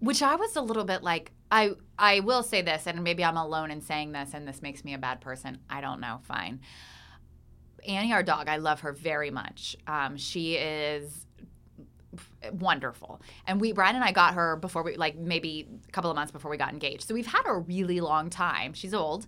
which 0.00 0.22
I 0.22 0.36
was 0.36 0.56
a 0.56 0.60
little 0.60 0.84
bit 0.84 1.02
like. 1.02 1.32
I 1.50 1.72
I 1.98 2.20
will 2.20 2.42
say 2.42 2.62
this, 2.62 2.86
and 2.86 3.02
maybe 3.02 3.24
I'm 3.24 3.36
alone 3.36 3.70
in 3.70 3.80
saying 3.80 4.12
this, 4.12 4.34
and 4.34 4.46
this 4.46 4.60
makes 4.60 4.84
me 4.84 4.92
a 4.92 4.98
bad 4.98 5.20
person. 5.20 5.58
I 5.70 5.80
don't 5.80 6.00
know. 6.00 6.20
Fine. 6.24 6.60
Annie, 7.86 8.12
our 8.12 8.22
dog, 8.22 8.48
I 8.48 8.56
love 8.56 8.80
her 8.80 8.92
very 8.92 9.30
much. 9.30 9.76
Um, 9.86 10.16
she 10.16 10.54
is 10.54 11.26
wonderful. 12.52 13.20
And 13.46 13.60
we, 13.60 13.72
Brian 13.72 13.96
and 13.96 14.04
I 14.04 14.12
got 14.12 14.34
her 14.34 14.56
before 14.56 14.82
we, 14.82 14.96
like 14.96 15.16
maybe 15.16 15.68
a 15.88 15.92
couple 15.92 16.10
of 16.10 16.14
months 16.16 16.32
before 16.32 16.50
we 16.50 16.56
got 16.56 16.72
engaged. 16.72 17.06
So 17.06 17.14
we've 17.14 17.26
had 17.26 17.42
her 17.44 17.56
a 17.56 17.60
really 17.60 18.00
long 18.00 18.30
time. 18.30 18.72
She's 18.72 18.94
old. 18.94 19.26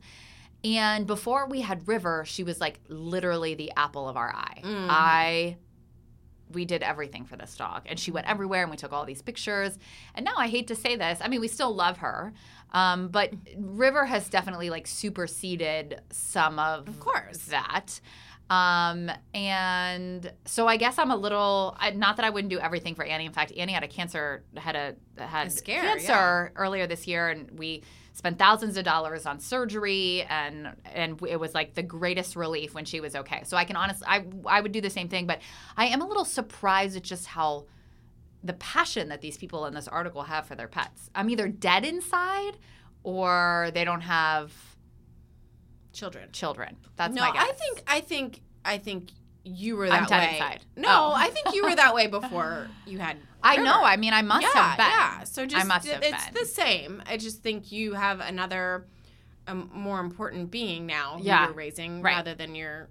And 0.65 1.07
before 1.07 1.47
we 1.49 1.61
had 1.63 1.87
River, 1.89 2.25
she 2.27 2.45
was 2.45 2.61
like 2.61 2.81
literally 2.89 3.55
the 3.55 3.73
apple 3.77 4.09
of 4.09 4.17
our 4.17 4.29
eye. 4.35 4.61
Mm. 4.63 4.87
I, 4.91 5.57
we 6.53 6.65
did 6.65 6.83
everything 6.83 7.25
for 7.25 7.37
this 7.37 7.57
dog. 7.57 7.83
And 7.87 7.99
she 7.99 8.11
went 8.11 8.29
everywhere 8.29 8.63
and 8.63 8.71
we 8.71 8.77
took 8.77 8.93
all 8.93 9.05
these 9.07 9.23
pictures. 9.23 9.79
And 10.15 10.25
now 10.25 10.35
I 10.37 10.49
hate 10.49 10.67
to 10.69 10.75
say 10.75 10.97
this. 10.97 11.19
I 11.23 11.29
mean, 11.29 11.41
we 11.41 11.49
still 11.49 11.75
love 11.75 11.99
her. 11.99 12.33
Um, 12.73 13.09
but 13.09 13.33
River 13.57 14.05
has 14.05 14.29
definitely 14.29 14.71
like 14.71 14.87
superseded 14.87 16.03
some 16.11 16.59
of, 16.59 16.89
Of 16.89 17.01
course. 17.01 17.39
that. 17.47 18.01
Um, 18.51 19.13
and 19.33 20.33
so 20.45 20.67
I 20.67 20.77
guess 20.77 20.99
I'm 20.99 21.13
a 21.13 21.17
little 21.17 21.77
I, 21.79 21.93
not 21.93 22.17
that 22.17 22.27
I 22.27 22.31
wouldn't 22.31 22.51
do 22.51 22.59
everything 22.59 22.97
for 22.97 23.05
Annie. 23.05 23.25
In 23.25 23.33
fact, 23.33 23.53
Annie 23.57 23.73
had 23.73 23.85
a 23.85 23.89
cancer 23.89 24.43
had 24.57 24.75
a 24.75 24.97
had 25.23 25.47
A 25.47 25.51
scare, 25.51 25.83
cancer 25.83 26.53
earlier 26.57 26.89
this 26.89 27.07
year, 27.07 27.29
and 27.29 27.49
we 27.57 27.85
spent 28.13 28.41
thousands 28.41 28.77
of 28.77 28.85
dollars 28.85 29.25
on 29.25 29.39
surgery, 29.39 30.23
and 30.29 30.75
and 30.93 31.23
it 31.29 31.39
was 31.39 31.55
like 31.55 31.75
the 31.75 31.83
greatest 31.85 32.35
relief 32.35 32.75
when 32.75 32.85
she 32.85 33.01
was 33.01 33.15
okay. 33.15 33.43
So 33.45 33.57
I 33.57 33.65
can 33.65 33.77
honestly 33.77 34.07
I 34.09 34.25
I 34.47 34.61
would 34.61 34.73
do 34.73 34.81
the 34.81 34.91
same 34.91 35.09
thing, 35.09 35.29
but 35.29 35.41
I 35.77 35.87
am 35.87 36.03
a 36.03 36.07
little 36.07 36.25
surprised 36.25 36.97
at 36.97 37.05
just 37.05 37.27
how 37.27 37.67
the 38.43 38.55
passion 38.55 39.11
that 39.11 39.21
these 39.21 39.37
people 39.37 39.67
in 39.67 39.75
this 39.75 39.87
article 39.87 40.23
have 40.23 40.47
for 40.47 40.57
their 40.57 40.67
pets. 40.67 41.09
I'm 41.15 41.31
either 41.31 41.47
dead 41.47 41.85
inside 41.85 42.59
or 43.05 43.71
they 43.75 43.85
don't 43.85 44.01
have 44.01 44.53
Children. 45.93 46.31
children. 46.33 46.77
That's 46.97 47.15
no, 47.15 47.23
my 47.23 47.33
guess. 47.33 47.49
I 47.49 47.53
think 47.53 47.83
I 47.87 48.01
think 48.01 48.41
I 48.65 48.79
think 48.79 49.11
you 49.45 49.77
were 49.77 49.87
I'm 49.87 50.05
that 50.05 50.09
dead 50.09 50.29
way. 50.29 50.35
inside. 50.37 50.61
No, 50.77 50.89
Oh. 50.89 51.13
I 51.17 51.31
think 51.31 51.55
you 51.55 51.65
were 51.65 51.75
that 51.75 51.95
way 51.95 52.07
before 52.19 52.69
you 52.87 52.99
had. 52.99 53.17
I 53.43 53.55
River. 53.55 53.65
know. 53.65 53.83
I 53.83 53.97
mean, 53.97 54.13
I 54.13 54.21
must 54.23 54.43
yeah, 54.43 54.63
have 54.63 54.77
been. 54.77 54.87
Yeah, 54.87 55.25
so 55.25 55.47
just 55.47 55.65
I 55.65 55.67
must 55.67 55.89
have 55.89 56.03
it's 56.03 56.25
been. 56.27 56.35
the 56.35 56.45
same. 56.47 57.03
I 57.07 57.17
just 57.17 57.43
think 57.43 57.73
you 57.73 57.95
have 57.95 58.21
another, 58.21 58.85
um, 59.47 59.71
more 59.73 59.99
important 60.01 60.51
being 60.51 60.85
now 60.85 61.19
Yeah, 61.23 61.47
you're 61.47 61.55
raising 61.55 62.03
right. 62.03 62.17
rather 62.17 62.35
than 62.35 62.55
your 62.55 62.89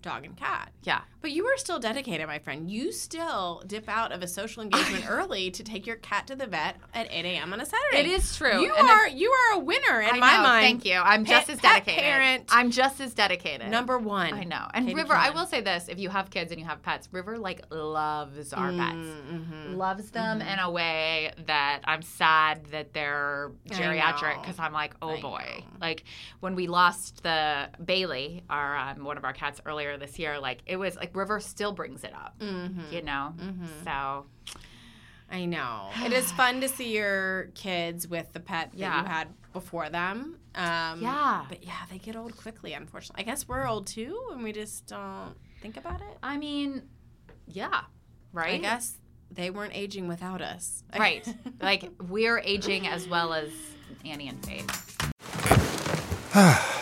dog 0.00 0.24
and 0.24 0.36
cat. 0.36 0.70
Yeah. 0.84 1.00
But 1.22 1.30
you 1.30 1.46
are 1.46 1.56
still 1.56 1.78
dedicated, 1.78 2.26
my 2.26 2.40
friend. 2.40 2.70
You 2.70 2.92
still 2.92 3.62
dip 3.66 3.88
out 3.88 4.12
of 4.12 4.22
a 4.22 4.26
social 4.28 4.62
engagement 4.62 5.04
early 5.08 5.50
to 5.52 5.62
take 5.62 5.86
your 5.86 5.96
cat 5.96 6.26
to 6.26 6.36
the 6.36 6.46
vet 6.46 6.76
at 6.92 7.06
8 7.10 7.24
a.m. 7.24 7.52
on 7.52 7.60
a 7.60 7.64
Saturday. 7.64 7.98
It 8.00 8.06
is 8.06 8.36
true. 8.36 8.60
You 8.60 8.74
And 8.74 8.88
are 8.90 9.08
you 9.08 9.30
are 9.30 9.56
a 9.56 9.58
winner 9.60 10.00
in 10.00 10.16
I 10.16 10.18
my 10.18 10.36
know, 10.36 10.42
mind. 10.42 10.64
Thank 10.64 10.84
you. 10.84 10.94
I'm 10.96 11.24
Pet- 11.24 11.46
just 11.46 11.50
as 11.50 11.58
dedicated. 11.60 12.02
parent. 12.02 12.44
I'm 12.50 12.70
just 12.70 13.00
as 13.00 13.14
dedicated. 13.14 13.68
Number 13.70 13.98
one. 13.98 14.34
I 14.34 14.44
know. 14.44 14.66
And 14.74 14.86
Katie 14.86 14.96
River, 15.00 15.14
I 15.14 15.30
will 15.30 15.46
say 15.46 15.60
this: 15.60 15.88
if 15.88 15.98
you 15.98 16.10
have 16.10 16.28
kids 16.30 16.50
and 16.50 16.60
you 16.60 16.66
have 16.66 16.82
pets, 16.82 17.08
River 17.12 17.38
like 17.38 17.64
loves 17.70 18.52
our 18.52 18.72
pets. 18.72 18.96
Mm-hmm. 18.96 19.74
Loves 19.74 20.10
them 20.10 20.40
in 20.42 20.58
a 20.58 20.70
way 20.70 21.32
that 21.46 21.80
I'm 21.84 22.02
sad 22.02 22.66
that 22.72 22.92
they're 22.92 23.52
geriatric 23.70 24.40
because 24.42 24.58
I'm 24.58 24.72
like, 24.72 24.94
oh 25.00 25.10
I 25.10 25.20
boy. 25.20 25.44
know. 25.58 25.64
Like 25.80 26.04
when 26.40 26.54
we 26.56 26.66
lost 26.66 27.22
the 27.22 27.68
Bailey, 27.84 28.42
our 28.50 28.76
um, 28.76 29.04
one 29.04 29.16
of 29.16 29.24
our 29.24 29.32
cats 29.32 29.60
earlier 29.64 29.96
this 29.98 30.18
year, 30.18 30.40
like 30.40 30.60
it 30.66 30.76
was 30.76 30.96
like 30.96 31.11
River 31.14 31.40
still 31.40 31.72
brings 31.72 32.04
it 32.04 32.14
up. 32.14 32.38
Mm-hmm. 32.38 32.92
You 32.92 33.02
know. 33.02 33.34
So 33.84 34.26
I 35.30 35.44
know. 35.46 35.88
It 36.04 36.12
is 36.12 36.30
fun 36.32 36.60
to 36.60 36.68
see 36.68 36.94
your 36.94 37.44
kids 37.54 38.06
with 38.08 38.32
the 38.32 38.40
pet 38.40 38.70
that 38.72 38.78
Yeah. 38.78 39.00
you 39.02 39.06
had 39.08 39.28
before 39.52 39.88
them. 39.90 40.36
Um, 40.54 41.00
Yeah. 41.02 41.44
But 41.48 41.64
yeah, 41.64 41.72
they 41.90 41.98
get 41.98 42.16
old 42.16 42.36
quickly, 42.36 42.72
unfortunately. 42.74 43.22
I 43.22 43.26
guess 43.26 43.48
we're 43.48 43.66
old 43.68 43.86
too, 43.86 44.18
and 44.32 44.42
we 44.42 44.52
just 44.52 44.86
don't 44.86 45.34
think 45.62 45.76
about 45.76 46.00
it. 46.00 46.18
I 46.22 46.36
mean, 46.36 46.82
yeah, 47.46 47.82
right. 48.32 48.54
I 48.54 48.58
guess 48.58 48.98
they 49.30 49.48
weren't 49.50 49.74
aging 49.74 50.08
without 50.08 50.42
us. 50.42 50.82
Right. 50.98 51.26
like 51.60 51.90
we're 52.08 52.38
aging 52.40 52.86
as 52.86 53.08
well 53.08 53.32
as 53.32 53.50
Annie 54.04 54.28
and 54.28 54.44
Faith. 54.44 54.68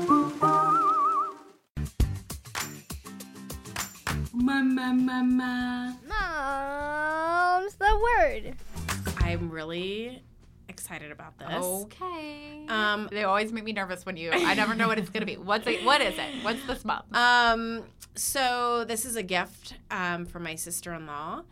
Really 9.51 10.23
excited 10.69 11.11
about 11.11 11.37
this. 11.37 11.49
Okay. 11.63 12.65
Um, 12.69 13.09
they 13.11 13.23
always 13.23 13.51
make 13.51 13.63
me 13.63 13.73
nervous 13.73 14.05
when 14.05 14.17
you. 14.17 14.31
I 14.31 14.53
never 14.55 14.73
know 14.73 14.87
what 14.87 14.97
it's 14.97 15.09
gonna 15.09 15.25
be. 15.25 15.35
What's 15.37 15.67
it? 15.67 15.83
What 15.83 16.01
is 16.01 16.15
it? 16.17 16.43
What's 16.43 16.65
this 16.65 16.85
month? 16.85 17.13
Um, 17.15 17.83
so 18.15 18.85
this 18.87 19.05
is 19.05 19.15
a 19.15 19.23
gift 19.23 19.75
um, 19.91 20.25
from 20.25 20.43
my 20.43 20.55
sister-in-law. 20.55 21.43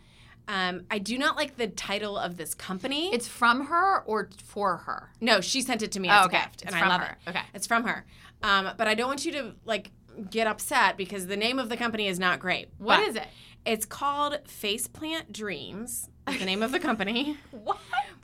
Um, 0.48 0.82
I 0.90 0.98
do 0.98 1.16
not 1.16 1.36
like 1.36 1.56
the 1.56 1.68
title 1.68 2.16
of 2.18 2.36
this 2.36 2.54
company. 2.54 3.12
It's 3.14 3.28
from 3.28 3.66
her 3.66 4.00
or 4.00 4.30
for 4.42 4.78
her. 4.78 5.10
no, 5.20 5.40
she 5.40 5.62
sent 5.62 5.82
it 5.82 5.92
to 5.92 6.00
me 6.00 6.08
Oh, 6.08 6.12
as 6.12 6.26
okay. 6.26 6.38
a 6.38 6.40
gift, 6.46 6.62
It's 6.62 6.64
and 6.64 6.74
I 6.74 6.80
from 6.80 6.88
love 6.88 7.00
her. 7.02 7.18
it. 7.26 7.30
Okay. 7.30 7.42
it's 7.54 7.66
from 7.68 7.84
her. 7.84 8.04
Um, 8.42 8.70
but 8.76 8.88
I 8.88 8.94
don't 8.94 9.06
want 9.06 9.24
you 9.24 9.32
to 9.32 9.54
like 9.64 9.90
get 10.30 10.46
upset 10.48 10.96
because 10.96 11.26
the 11.28 11.36
name 11.36 11.58
of 11.60 11.68
the 11.68 11.76
company 11.76 12.08
is 12.08 12.18
not 12.18 12.40
great. 12.40 12.68
What 12.78 12.96
But 12.98 13.08
is 13.08 13.16
it? 13.16 13.28
It's 13.64 13.84
called 13.86 14.38
Faceplant 14.48 15.30
Dreams. 15.30 16.08
Is 16.34 16.38
The 16.40 16.44
name 16.46 16.62
of 16.62 16.72
the 16.72 16.80
company. 16.88 17.36
What? 17.50 17.78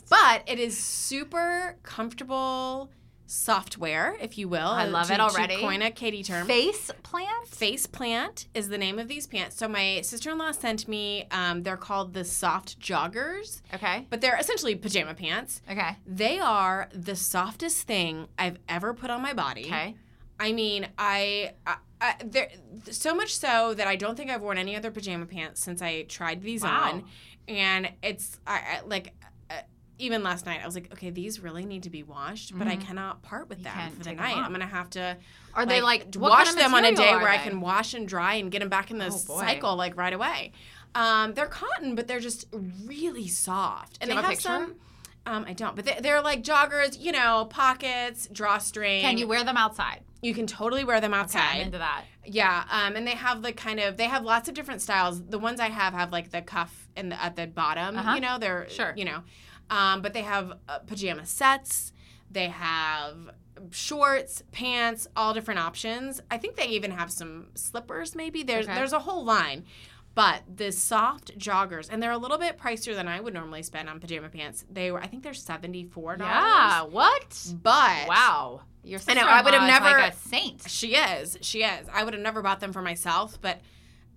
But 0.08 0.42
it 0.46 0.58
is 0.60 0.76
super 0.78 1.76
comfortable 1.82 2.90
software, 3.28 4.16
if 4.20 4.38
you 4.38 4.48
will. 4.48 4.68
I 4.68 4.84
love 4.86 5.08
to- 5.08 5.14
it 5.14 5.20
already. 5.20 5.56
To 5.56 5.60
coin 5.60 5.82
a 5.82 5.90
Katie 5.90 6.22
term. 6.22 6.46
Face 6.46 6.90
plant. 7.02 7.48
Face 7.48 7.86
Plant 7.86 8.46
is 8.54 8.68
the 8.68 8.78
name 8.78 8.98
of 9.00 9.08
these 9.08 9.26
pants. 9.26 9.56
So 9.56 9.66
my 9.66 10.00
sister-in-law 10.02 10.52
sent 10.52 10.86
me. 10.86 11.26
Um, 11.32 11.62
they're 11.64 11.76
called 11.76 12.12
the 12.14 12.24
soft 12.24 12.78
joggers, 12.78 13.62
Okay. 13.74 14.06
but 14.10 14.20
they're 14.20 14.36
essentially 14.38 14.76
pajama 14.76 15.14
pants. 15.14 15.60
Okay. 15.68 15.96
They 16.06 16.38
are 16.38 16.88
the 16.94 17.16
softest 17.16 17.82
thing 17.86 18.28
I've 18.38 18.58
ever 18.68 18.94
put 18.94 19.10
on 19.10 19.22
my 19.22 19.32
body. 19.32 19.64
Okay. 19.66 19.96
I 20.38 20.52
mean, 20.52 20.86
I, 20.98 21.52
I, 21.66 21.76
I 22.00 22.14
there 22.24 22.50
so 22.90 23.14
much 23.14 23.34
so 23.36 23.72
that 23.74 23.86
I 23.88 23.96
don't 23.96 24.16
think 24.16 24.30
I've 24.30 24.42
worn 24.42 24.58
any 24.58 24.76
other 24.76 24.90
pajama 24.90 25.26
pants 25.26 25.62
since 25.62 25.80
I 25.82 26.02
tried 26.02 26.42
these 26.42 26.62
Wow. 26.62 26.90
on, 26.92 27.04
and 27.48 27.90
it's 28.02 28.38
I, 28.46 28.54
I 28.56 28.80
like. 28.86 29.12
Uh, 29.50 29.54
even 29.98 30.22
last 30.22 30.44
night, 30.44 30.60
I 30.62 30.66
was 30.66 30.74
like, 30.74 30.92
okay, 30.92 31.08
these 31.08 31.40
really 31.40 31.64
need 31.64 31.84
to 31.84 31.90
be 31.90 32.02
washed, 32.02 32.56
but 32.58 32.68
I 32.68 32.76
cannot 32.76 33.22
part 33.22 33.48
with 33.48 33.62
Mm-hmm. 33.64 33.78
You 33.78 33.84
them 33.84 33.92
for 33.92 34.04
the 34.04 34.12
night. 34.14 34.36
I'm 34.36 34.52
gonna 34.52 34.66
have 34.66 34.90
to. 34.90 35.16
Are 35.54 35.64
they 35.64 35.80
like 35.80 36.08
wash 36.16 36.44
kind 36.44 36.48
of 36.48 36.56
them 36.56 36.74
on 36.74 36.84
a 36.84 36.94
day 36.94 37.12
are 37.12 37.18
where 37.20 37.30
I 37.30 37.38
can 37.38 37.60
wash 37.62 37.94
and 37.94 38.06
dry 38.06 38.34
and 38.34 38.50
get 38.50 38.58
them 38.58 38.68
back 38.68 38.90
in 38.90 38.98
the 38.98 39.06
Oh, 39.06 39.10
cycle 39.10 39.74
like 39.74 39.96
right 39.96 40.12
away. 40.12 40.52
Um, 40.94 41.34
they're 41.34 41.46
cotton, 41.46 41.94
but 41.94 42.08
they're 42.08 42.20
just 42.20 42.46
really 42.84 43.28
soft, 43.28 43.98
and 44.00 44.10
they 44.10 44.14
have 44.14 44.24
picture? 44.26 44.42
some. 44.42 44.74
Um, 45.24 45.44
I 45.48 45.54
don't, 45.54 45.74
but 45.74 45.84
they, 45.84 45.98
they're 46.00 46.22
like 46.22 46.42
joggers, 46.42 47.00
you 47.00 47.10
know, 47.12 47.46
pockets, 47.50 48.28
drawstring. 48.30 49.00
Can 49.00 49.18
you 49.18 49.26
wear 49.26 49.44
them 49.44 49.56
outside? 49.56 50.00
You 50.26 50.34
can 50.34 50.46
totally 50.46 50.82
wear 50.84 51.00
them 51.00 51.12
Okay, 51.12 51.20
outside. 51.20 51.56
I'm 51.56 51.60
into 51.66 51.78
that. 51.78 52.04
Yeah, 52.24 52.64
um, 52.70 52.96
and 52.96 53.06
they 53.06 53.12
have 53.12 53.40
like 53.40 53.56
kind 53.56 53.78
of 53.80 53.96
they 53.96 54.04
have 54.06 54.24
lots 54.24 54.48
of 54.48 54.54
different 54.54 54.82
styles. 54.82 55.22
The 55.24 55.38
ones 55.38 55.60
I 55.60 55.68
have 55.68 55.92
have 55.94 56.10
like 56.10 56.30
the 56.30 56.42
cuff 56.42 56.88
in 56.96 57.10
the, 57.10 57.22
at 57.22 57.36
the 57.36 57.46
bottom. 57.46 57.96
Uh-huh. 57.96 58.14
You 58.14 58.20
know, 58.20 58.38
they're 58.38 58.68
Sure. 58.68 58.92
You 58.96 59.04
know, 59.04 59.22
um, 59.70 60.02
but 60.02 60.12
they 60.14 60.22
have 60.22 60.52
uh, 60.68 60.80
pajama 60.80 61.26
sets. 61.26 61.92
They 62.30 62.48
have 62.48 63.30
shorts, 63.70 64.42
pants, 64.52 65.06
all 65.16 65.32
different 65.32 65.60
options. 65.60 66.20
I 66.30 66.38
think 66.38 66.56
they 66.56 66.66
even 66.66 66.90
have 66.90 67.10
some 67.10 67.46
slippers. 67.54 68.14
Maybe 68.14 68.42
there's 68.42 68.66
Okay. 68.66 68.74
there's 68.74 68.92
a 68.92 68.98
whole 69.00 69.24
line. 69.24 69.64
But 70.16 70.44
the 70.56 70.72
soft 70.72 71.38
joggers, 71.38 71.88
and 71.90 72.02
they're 72.02 72.10
a 72.10 72.16
little 72.16 72.38
bit 72.38 72.58
pricier 72.58 72.94
than 72.94 73.06
I 73.06 73.20
would 73.20 73.34
normally 73.34 73.62
spend 73.62 73.86
on 73.90 74.00
pajama 74.00 74.30
pants. 74.30 74.64
They 74.68 74.90
were, 74.90 74.98
I 74.98 75.06
think 75.06 75.22
they're 75.22 75.34
seventy 75.34 75.84
four 75.84 76.16
dollars. 76.16 76.32
Yeah. 76.34 76.82
What? 76.84 77.52
but 77.62 78.08
Wow. 78.08 78.62
Your 78.82 78.98
I 79.06 79.12
know, 79.14 79.26
I 79.26 79.42
would 79.42 79.52
have 79.52 79.68
never- 79.68 79.98
like 80.00 80.14
a 80.14 80.16
saint. 80.16 80.62
she 80.70 80.94
is. 80.94 81.36
She 81.42 81.62
is. 81.64 81.86
I 81.92 82.02
would 82.02 82.14
have 82.14 82.22
never 82.22 82.40
bought 82.40 82.60
them 82.60 82.72
for 82.72 82.80
myself, 82.80 83.38
but 83.42 83.60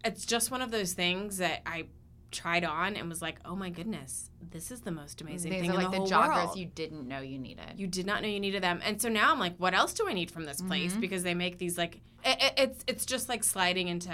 it's 0.06 0.26
just 0.26 0.52
one 0.52 0.62
of 0.62 0.72
those 0.72 0.94
things 0.94 1.38
that 1.40 1.64
I 1.66 1.88
tried 2.32 2.64
on 2.64 2.96
and 2.96 3.10
was 3.10 3.22
like, 3.22 3.40
"Oh 3.44 3.56
my 3.58 3.70
goodness, 3.70 4.30
this 4.52 4.72
is 4.72 4.80
the 4.82 4.92
most 4.92 5.20
amazing 5.20 5.52
These 5.52 5.62
thing 5.62 5.72
are 5.72 5.74
in 5.74 5.80
like 5.82 5.92
the, 5.92 5.92
the, 5.92 5.98
whole 5.98 6.08
joggers 6.08 6.46
world." 6.46 6.58
you 6.58 6.68
didn't 6.68 7.10
know 7.10 7.20
you 7.20 7.40
needed. 7.40 7.74
You 7.76 7.88
did 7.88 8.06
not 8.06 8.22
know 8.22 8.30
you 8.30 8.40
needed 8.40 8.64
them, 8.64 8.80
and 8.86 9.02
so 9.02 9.10
now 9.10 9.34
I'm 9.34 9.40
like, 9.40 9.58
"What 9.58 9.74
else 9.74 9.94
do 9.94 10.08
I 10.08 10.14
need 10.14 10.32
from 10.32 10.46
this 10.46 10.62
place?" 10.62 10.92
Mm-hmm. 10.92 11.02
Because 11.02 11.24
they 11.24 11.34
make 11.34 11.58
these 11.58 11.78
like 11.78 11.96
it, 12.24 12.38
it- 12.42 12.54
it's 12.58 12.84
it's 12.88 13.06
just 13.06 13.28
like 13.28 13.44
sliding 13.44 13.90
into 13.90 14.14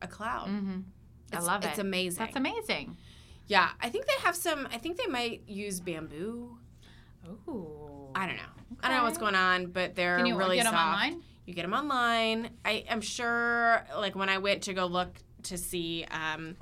a 0.00 0.08
cloud. 0.08 0.48
mm-hmm. 0.48 0.80
I 1.34 1.40
love 1.40 1.64
it. 1.64 1.68
It's 1.68 1.78
amazing. 1.78 2.24
That's 2.24 2.36
amazing. 2.36 2.96
Yeah, 3.46 3.70
I 3.80 3.88
think 3.88 4.06
they 4.06 4.20
have 4.22 4.36
some. 4.36 4.68
I 4.72 4.78
think 4.78 4.96
they 4.96 5.06
might 5.06 5.42
use 5.46 5.80
bamboo. 5.80 6.56
Ooh. 7.48 8.10
I 8.14 8.26
don't 8.26 8.36
know. 8.36 8.42
I 8.82 8.88
don't 8.88 8.98
know 8.98 9.04
what's 9.04 9.18
going 9.18 9.34
on, 9.34 9.66
but 9.66 9.94
they're 9.94 10.16
Can 10.16 10.26
you 10.26 10.36
really 10.36 10.56
get 10.56 10.64
them 10.64 10.74
online? 10.74 11.22
You 11.46 11.54
get 11.54 11.62
them 11.62 11.74
online. 11.74 12.50
I 12.64 12.84
am 12.88 13.00
sure, 13.00 13.84
like 13.96 14.14
when 14.14 14.28
I 14.28 14.38
went 14.38 14.62
to 14.62 14.74
go 14.74 14.86
look 14.86 15.14
to 15.44 15.58
see 15.58 16.06
um, 16.10 16.56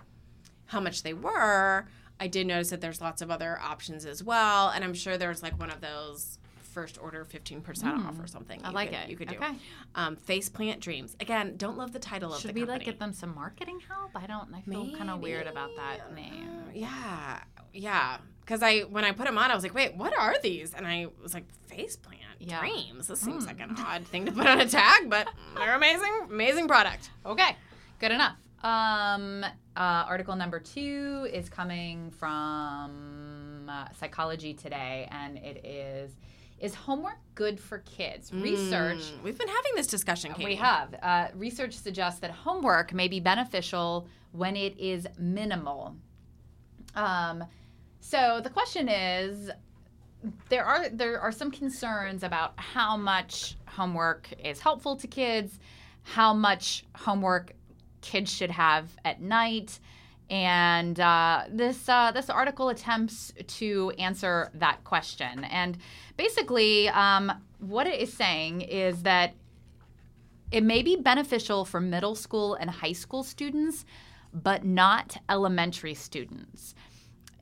how 0.66 0.80
much 0.80 1.02
they 1.02 1.12
were, 1.12 1.86
I 2.18 2.26
did 2.26 2.46
notice 2.46 2.70
that 2.70 2.80
there's 2.80 3.00
lots 3.00 3.22
of 3.22 3.30
other 3.30 3.58
options 3.60 4.04
as 4.04 4.22
well, 4.22 4.70
and 4.70 4.82
I'm 4.82 4.94
sure 4.94 5.16
there's 5.16 5.42
like 5.42 5.58
one 5.58 5.70
of 5.70 5.80
those 5.80 6.38
first 6.70 6.98
order 7.00 7.24
15% 7.24 8.06
off 8.06 8.18
or 8.18 8.26
something. 8.26 8.60
Hmm. 8.60 8.66
I 8.66 8.70
like 8.70 8.90
could- 8.90 8.98
it. 9.00 9.08
You 9.10 9.16
could 9.16 9.28
do. 9.28 9.36
Okay. 9.36 9.54
Um, 9.94 10.16
Faceplant 10.16 10.80
Dreams. 10.80 11.16
Again, 11.20 11.56
don't 11.56 11.76
love 11.76 11.92
the 11.92 11.98
title 11.98 12.32
of 12.32 12.40
Should 12.40 12.54
we 12.54 12.62
company. 12.62 12.78
like 12.78 12.84
get 12.86 12.98
them 12.98 13.12
some 13.12 13.34
marketing 13.34 13.80
help? 13.88 14.10
I 14.14 14.26
don't. 14.26 14.54
I 14.54 14.60
feel 14.62 14.96
kind 14.96 15.10
of 15.10 15.20
weird 15.20 15.46
about 15.46 15.70
that 15.76 16.14
name. 16.14 16.62
Yeah, 16.74 17.40
yeah. 17.72 18.18
Because 18.40 18.62
I 18.62 18.80
when 18.80 19.04
I 19.04 19.12
put 19.12 19.26
them 19.26 19.38
on, 19.38 19.50
I 19.50 19.54
was 19.54 19.62
like, 19.62 19.74
wait, 19.74 19.94
what 19.96 20.16
are 20.18 20.34
these? 20.42 20.74
And 20.74 20.86
I 20.86 21.06
was 21.22 21.34
like, 21.34 21.44
faceplant 21.70 22.16
Yeah. 22.40 22.58
dreams. 22.60 23.06
This 23.06 23.20
seems 23.20 23.46
like 23.46 23.60
Hmm. 23.60 23.70
an 23.70 23.76
odd 23.78 24.06
thing 24.06 24.26
to 24.26 24.32
put 24.32 24.46
on 24.46 24.60
a 24.60 24.66
tag, 24.66 25.08
but 25.08 25.28
they're 25.56 25.74
amazing, 25.76 26.12
amazing 26.30 26.66
product. 26.68 27.10
Okay, 27.24 27.56
good 28.00 28.10
enough. 28.10 28.36
Um, 28.62 29.44
uh, 29.76 30.04
article 30.06 30.36
number 30.36 30.58
two 30.60 31.26
is 31.32 31.48
coming 31.48 32.10
from 32.10 33.70
uh, 33.70 33.86
Psychology 33.98 34.52
Today, 34.54 35.08
and 35.10 35.38
it 35.38 35.64
is 35.64 36.10
Is 36.60 36.74
homework 36.74 37.16
good 37.34 37.58
for 37.58 37.78
kids? 37.78 38.32
Research. 38.34 38.98
Mm, 38.98 39.22
We've 39.22 39.38
been 39.38 39.48
having 39.48 39.72
this 39.76 39.86
discussion, 39.86 40.32
Katie. 40.34 40.44
We 40.44 40.56
have. 40.56 40.94
Uh, 41.02 41.28
research 41.34 41.72
suggests 41.74 42.20
that 42.20 42.30
homework 42.30 42.92
may 42.92 43.08
be 43.08 43.18
beneficial 43.18 44.06
when 44.32 44.56
it 44.56 44.78
is 44.78 45.06
minimal. 45.18 45.96
Um, 46.94 47.44
so 48.00 48.40
the 48.42 48.50
question 48.50 48.88
is 48.88 49.50
there 50.50 50.64
are 50.64 50.90
there 50.90 51.18
are 51.18 51.32
some 51.32 51.50
concerns 51.50 52.22
about 52.22 52.52
how 52.56 52.94
much 52.96 53.56
homework 53.66 54.28
is 54.44 54.60
helpful 54.60 54.96
to 54.96 55.06
kids, 55.06 55.58
how 56.02 56.34
much 56.34 56.84
homework 56.94 57.52
kids 58.02 58.30
should 58.30 58.50
have 58.50 58.90
at 59.04 59.22
night, 59.22 59.78
And 60.30 60.98
uh, 61.00 61.44
this 61.50 61.88
uh, 61.88 62.12
this 62.12 62.30
article 62.30 62.68
attempts 62.68 63.32
to 63.46 63.92
answer 63.98 64.50
that 64.54 64.84
question. 64.84 65.44
And 65.44 65.76
basically, 66.16 66.88
um, 66.88 67.32
what 67.58 67.88
it 67.88 68.00
is 68.00 68.12
saying 68.12 68.60
is 68.62 69.02
that 69.02 69.34
it 70.52 70.62
may 70.62 70.82
be 70.82 70.96
beneficial 70.96 71.64
for 71.64 71.80
middle 71.80 72.14
school 72.14 72.54
and 72.54 72.70
high 72.70 72.92
school 72.92 73.24
students, 73.24 73.84
but 74.32 74.64
not 74.64 75.16
elementary 75.28 75.94
students. 75.94 76.74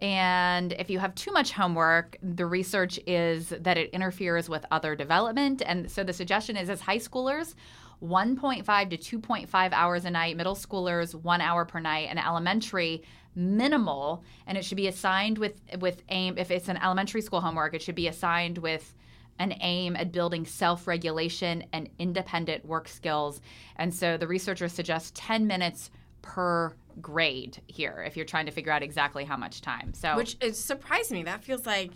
And 0.01 0.73
if 0.75 0.91
you 0.91 0.99
have 0.99 1.15
too 1.15 1.33
much 1.33 1.53
homework, 1.53 2.17
the 2.23 2.47
research 2.47 3.01
is 3.07 3.49
that 3.49 3.77
it 3.77 3.91
interferes 3.91 4.49
with 4.49 4.65
other 4.71 4.95
development. 4.95 5.61
And 5.65 5.91
so 5.91 6.05
the 6.05 6.13
suggestion 6.13 6.57
is 6.57 6.71
as 6.71 6.81
high 6.81 6.99
schoolers, 6.99 7.55
1.5 8.03 8.91
to 8.91 9.19
2.5 9.19 9.73
hours 9.73 10.05
a 10.05 10.11
night, 10.11 10.37
middle 10.37 10.55
schoolers, 10.55 11.15
one 11.15 11.41
hour 11.41 11.65
per 11.65 11.81
night, 11.81 12.09
and 12.11 12.19
elementary, 12.19 13.03
minimal. 13.35 14.23
And 14.47 14.57
it 14.57 14.65
should 14.65 14.77
be 14.77 14.89
assigned 14.89 15.39
with, 15.39 15.61
with 15.81 16.03
aim, 16.09 16.39
if 16.39 16.51
it's 16.51 16.69
an 16.69 16.77
elementary 16.77 17.23
school 17.23 17.41
homework, 17.41 17.75
it 17.75 17.83
should 17.83 17.95
be 17.95 18.09
assigned 18.09 18.59
with 18.59 18.95
an 19.39 19.55
aim 19.61 19.97
at 19.97 20.13
building 20.13 20.45
self 20.45 20.87
regulation 20.87 21.65
and 21.73 21.89
independent 21.99 22.65
work 22.65 22.89
skills. 22.89 23.41
And 23.77 23.95
so 23.95 24.17
the 24.17 24.27
researchers 24.27 24.73
suggest 24.73 25.15
10 25.15 25.47
minutes 25.47 25.91
per 26.23 26.75
grade 27.01 27.63
here 27.69 28.03
if 28.07 28.17
you're 28.17 28.27
trying 28.27 28.47
to 28.47 28.53
figure 28.53 28.73
out 28.73 28.83
exactly 28.83 29.25
how 29.25 29.37
much 29.37 29.61
time. 29.61 29.95
So 29.95 30.17
Which 30.17 30.37
it 30.41 30.57
surprised 30.57 31.13
me. 31.13 31.23
That 31.23 31.45
feels 31.45 31.67
like, 31.67 31.93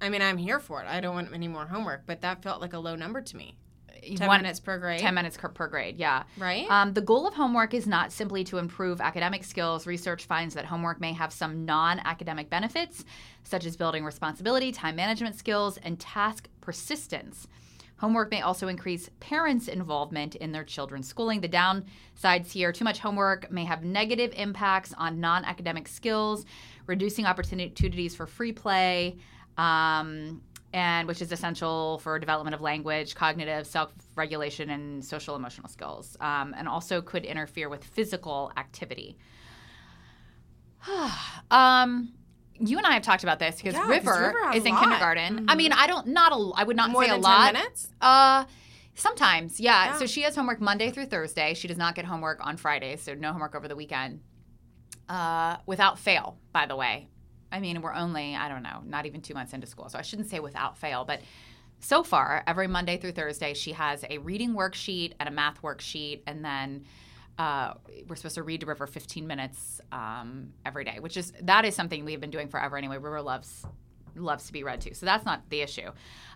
I 0.00 0.08
mean, 0.08 0.22
I'm 0.22 0.38
here 0.38 0.60
for 0.60 0.80
it. 0.80 0.86
I 0.88 1.00
don't 1.00 1.14
want 1.14 1.32
any 1.34 1.48
more 1.48 1.66
homework, 1.66 2.02
but 2.06 2.20
that 2.20 2.42
felt 2.42 2.60
like 2.60 2.72
a 2.72 2.78
low 2.78 2.94
number 2.94 3.20
to 3.20 3.36
me. 3.36 3.56
10 4.16 4.26
one- 4.26 4.42
minutes 4.42 4.60
per 4.60 4.78
grade. 4.78 5.00
10 5.00 5.14
minutes 5.14 5.36
per, 5.36 5.68
grade, 5.68 5.96
yeah. 5.96 6.24
Right? 6.38 6.70
Um, 6.70 6.92
the 6.92 7.00
goal 7.00 7.26
of 7.26 7.34
homework 7.34 7.74
is 7.74 7.86
not 7.86 8.12
simply 8.12 8.44
to 8.44 8.58
improve 8.58 9.00
academic 9.00 9.44
skills. 9.44 9.86
Research 9.86 10.26
finds 10.26 10.54
that 10.54 10.64
homework 10.64 11.00
may 11.00 11.12
have 11.12 11.32
some 11.32 11.64
non 11.64 12.00
academic 12.00 12.50
benefits, 12.50 13.04
such 13.42 13.64
as 13.64 13.76
building 13.76 14.04
responsibility, 14.04 14.72
time 14.72 14.96
management 14.96 15.36
skills, 15.36 15.78
and 15.78 15.98
task 15.98 16.48
persistence. 16.60 17.48
Homework 17.98 18.30
may 18.30 18.42
also 18.42 18.68
increase 18.68 19.08
parents' 19.20 19.68
involvement 19.68 20.34
in 20.34 20.52
their 20.52 20.64
children's 20.64 21.08
schooling. 21.08 21.40
The 21.40 21.48
downsides 21.48 22.50
here 22.50 22.72
too 22.72 22.84
much 22.84 22.98
homework 22.98 23.50
may 23.50 23.64
have 23.64 23.84
negative 23.84 24.32
impacts 24.36 24.92
on 24.98 25.20
non 25.20 25.44
academic 25.44 25.88
skills, 25.88 26.44
reducing 26.86 27.24
opportunities 27.24 28.14
for 28.14 28.26
free 28.26 28.52
play. 28.52 29.16
Um, 29.56 30.42
and 30.74 31.06
which 31.06 31.22
is 31.22 31.30
essential 31.30 31.98
for 31.98 32.18
development 32.18 32.52
of 32.52 32.60
language, 32.60 33.14
cognitive, 33.14 33.64
self-regulation, 33.64 34.70
and 34.70 35.04
social 35.04 35.36
emotional 35.36 35.68
skills, 35.68 36.16
um, 36.20 36.52
and 36.58 36.68
also 36.68 37.00
could 37.00 37.24
interfere 37.24 37.68
with 37.68 37.84
physical 37.84 38.50
activity. 38.56 39.16
um, 41.52 42.12
you 42.58 42.76
and 42.76 42.86
I 42.86 42.94
have 42.94 43.02
talked 43.02 43.22
about 43.22 43.38
this 43.38 43.56
because 43.56 43.74
Yeah, 43.74 43.88
River, 43.88 44.34
River 44.34 44.56
is 44.56 44.64
in 44.64 44.72
lot. 44.72 44.80
Mm-hmm. 44.80 44.90
kindergarten. 44.90 45.46
I 45.48 45.54
mean, 45.54 45.72
I 45.72 45.86
don't 45.86 46.08
not 46.08 46.32
a, 46.32 46.50
I 46.56 46.64
would 46.64 46.76
not 46.76 46.90
More 46.90 47.04
say 47.04 47.10
a 47.10 47.16
lot. 47.16 47.52
10 47.52 47.54
minutes? 47.54 47.88
Uh, 48.00 48.44
sometimes, 48.96 49.60
yeah. 49.60 49.86
Yeah. 49.86 49.98
So 49.98 50.06
she 50.06 50.22
has 50.22 50.34
homework 50.34 50.60
Monday 50.60 50.90
through 50.90 51.06
Thursday. 51.06 51.54
She 51.54 51.68
does 51.68 51.78
not 51.78 51.94
get 51.94 52.04
homework 52.04 52.44
on 52.44 52.56
Fridays, 52.56 53.00
so 53.00 53.14
no 53.14 53.30
homework 53.30 53.54
over 53.54 53.68
the 53.68 53.76
weekend. 53.76 54.22
Uh, 55.08 55.58
without 55.66 56.00
fail, 56.00 56.36
by 56.52 56.66
the 56.66 56.74
way. 56.74 57.08
I 57.54 57.60
mean, 57.60 57.80
we're 57.82 57.94
only, 57.94 58.34
I 58.34 58.48
don't 58.48 58.62
know, 58.62 58.82
not 58.84 59.06
even 59.06 59.20
two 59.20 59.34
months 59.34 59.52
into 59.52 59.66
school, 59.66 59.88
so 59.88 59.98
I 59.98 60.02
shouldn't 60.02 60.28
say 60.28 60.40
without 60.40 60.76
fail, 60.76 61.04
but 61.04 61.20
so 61.78 62.02
far, 62.02 62.42
every 62.46 62.66
Monday 62.66 62.96
through 62.96 63.12
Thursday, 63.12 63.54
she 63.54 63.72
has 63.72 64.04
a 64.08 64.18
reading 64.18 64.54
worksheet 64.54 65.12
and 65.20 65.28
a 65.28 65.32
math 65.32 65.60
worksheet, 65.62 66.22
and 66.26 66.44
then 66.44 66.84
uh, 67.38 67.74
we're 68.08 68.16
supposed 68.16 68.36
to 68.36 68.42
read 68.42 68.60
to 68.60 68.66
River 68.66 68.86
15 68.86 69.26
minutes 69.26 69.80
um, 69.92 70.52
every 70.64 70.84
day, 70.84 70.98
which 71.00 71.16
is 71.16 71.32
that 71.42 71.64
is 71.64 71.74
something 71.74 72.04
we've 72.04 72.20
been 72.20 72.30
doing 72.30 72.48
forever 72.48 72.76
anyway. 72.76 72.96
River 72.96 73.20
loves 73.20 73.64
loves 74.16 74.46
to 74.46 74.52
be 74.52 74.62
read 74.62 74.80
to, 74.82 74.94
so 74.94 75.04
that's 75.04 75.24
not 75.24 75.42
the 75.50 75.60
issue. 75.60 75.90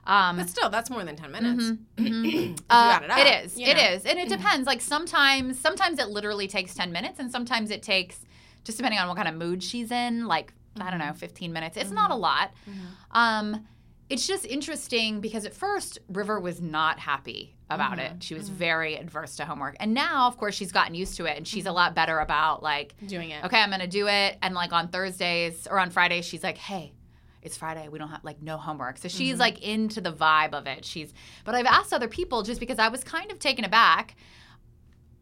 Um, 0.05 0.37
But 0.37 0.49
still, 0.49 0.69
that's 0.69 0.91
more 0.91 1.05
than 1.05 1.17
10 1.17 1.31
minutes. 1.31 1.71
uh, 1.99 3.01
add 3.01 3.03
it 3.05 3.11
up, 3.11 3.19
it 3.19 3.45
is. 3.45 3.57
It 3.59 3.75
know. 3.75 3.83
is, 3.91 4.05
and 4.05 4.19
it 4.19 4.29
depends. 4.29 4.67
Like 4.67 4.81
sometimes, 4.81 5.59
sometimes 5.59 5.99
it 5.99 6.09
literally 6.09 6.49
takes 6.49 6.75
ten 6.75 6.93
minutes, 6.93 7.19
and 7.19 7.31
sometimes 7.31 7.71
it 7.71 7.83
takes, 7.83 8.21
just 8.65 8.77
depending 8.77 8.99
on 9.01 9.09
what 9.09 9.17
kind 9.17 9.29
of 9.29 9.35
mood 9.35 9.63
she's 9.63 9.91
in. 9.91 10.27
Like 10.27 10.53
I 10.81 10.91
don't 10.91 10.99
know, 10.99 11.07
mm-hmm. 11.07 11.17
fifteen 11.17 11.53
minutes. 11.53 11.77
It's 11.77 11.91
not 11.91 12.11
a 12.11 12.15
mm-hmm. 12.15 12.23
lot. 12.23 12.51
Mm-hmm. 12.69 13.19
Um, 13.19 13.67
it's 14.09 14.27
just 14.27 14.47
interesting 14.47 15.21
because 15.21 15.45
at 15.45 15.55
first 15.55 15.99
River 16.09 16.41
was 16.41 16.61
not 16.61 16.99
happy 16.99 17.55
about 17.69 17.99
it. 17.99 18.23
She 18.23 18.33
was 18.33 18.49
very 18.49 18.97
adverse 18.97 19.37
to 19.37 19.45
homework, 19.45 19.77
and 19.81 19.93
now, 19.93 20.27
of 20.27 20.39
course, 20.39 20.55
she's 20.55 20.73
gotten 20.73 20.95
used 20.95 21.17
to 21.19 21.27
it, 21.27 21.37
and 21.37 21.47
she's 21.47 21.67
a 21.67 21.73
lot 21.73 21.95
better 21.95 22.19
about 22.19 22.63
like 22.63 22.95
Doing 23.07 23.31
it. 23.31 23.45
okay, 23.45 23.61
I'm 23.61 23.71
gonna 23.71 23.87
do 23.87 24.09
it. 24.09 24.39
And 24.41 24.55
like 24.55 24.73
on 24.73 24.89
Thursdays 24.89 25.67
or 25.71 25.79
on 25.79 25.91
Fridays, 25.91 26.25
she's 26.25 26.43
like, 26.43 26.57
hey, 26.57 26.95
it's 27.43 27.57
Friday. 27.57 27.89
We 27.89 27.99
don't 27.99 28.09
have 28.09 28.25
like 28.25 28.43
no 28.43 28.57
homework. 28.57 28.99
So 28.99 29.09
she's 29.09 29.39
like 29.39 29.63
into 29.63 30.01
the 30.01 30.13
vibe 30.13 30.55
of 30.55 30.67
it. 30.67 30.85
She's, 30.85 31.13
but 31.45 31.55
I've 31.55 31.67
asked 31.67 31.93
other 31.93 32.09
people 32.09 32.43
just 32.43 32.61
because 32.61 32.79
I 32.79 32.89
was 32.89 33.05
kind 33.05 33.31
of 33.31 33.39
taken 33.39 33.65
aback. 33.65 34.17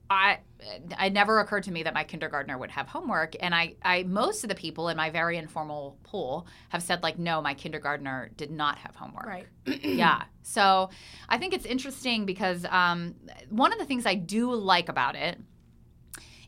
I, 0.08 0.38
it 0.60 1.12
never 1.12 1.40
occurred 1.40 1.64
to 1.64 1.72
me 1.72 1.82
that 1.82 1.94
my 1.94 2.04
kindergartner 2.04 2.56
would 2.58 2.70
have 2.70 2.86
homework, 2.86 3.34
and 3.40 3.54
I, 3.54 3.74
I, 3.82 4.04
most 4.04 4.44
of 4.44 4.48
the 4.48 4.54
people 4.54 4.88
in 4.88 4.96
my 4.96 5.10
very 5.10 5.36
informal 5.36 5.98
pool 6.04 6.46
have 6.68 6.82
said 6.82 7.02
like, 7.02 7.18
no, 7.18 7.42
my 7.42 7.54
kindergartner 7.54 8.30
did 8.36 8.50
not 8.50 8.78
have 8.78 8.94
homework. 8.94 9.26
Right. 9.26 9.46
yeah. 9.82 10.24
So 10.42 10.90
I 11.28 11.38
think 11.38 11.54
it's 11.54 11.66
interesting 11.66 12.24
because 12.24 12.64
um, 12.70 13.14
one 13.50 13.72
of 13.72 13.78
the 13.78 13.84
things 13.84 14.06
I 14.06 14.14
do 14.14 14.54
like 14.54 14.88
about 14.88 15.16
it 15.16 15.40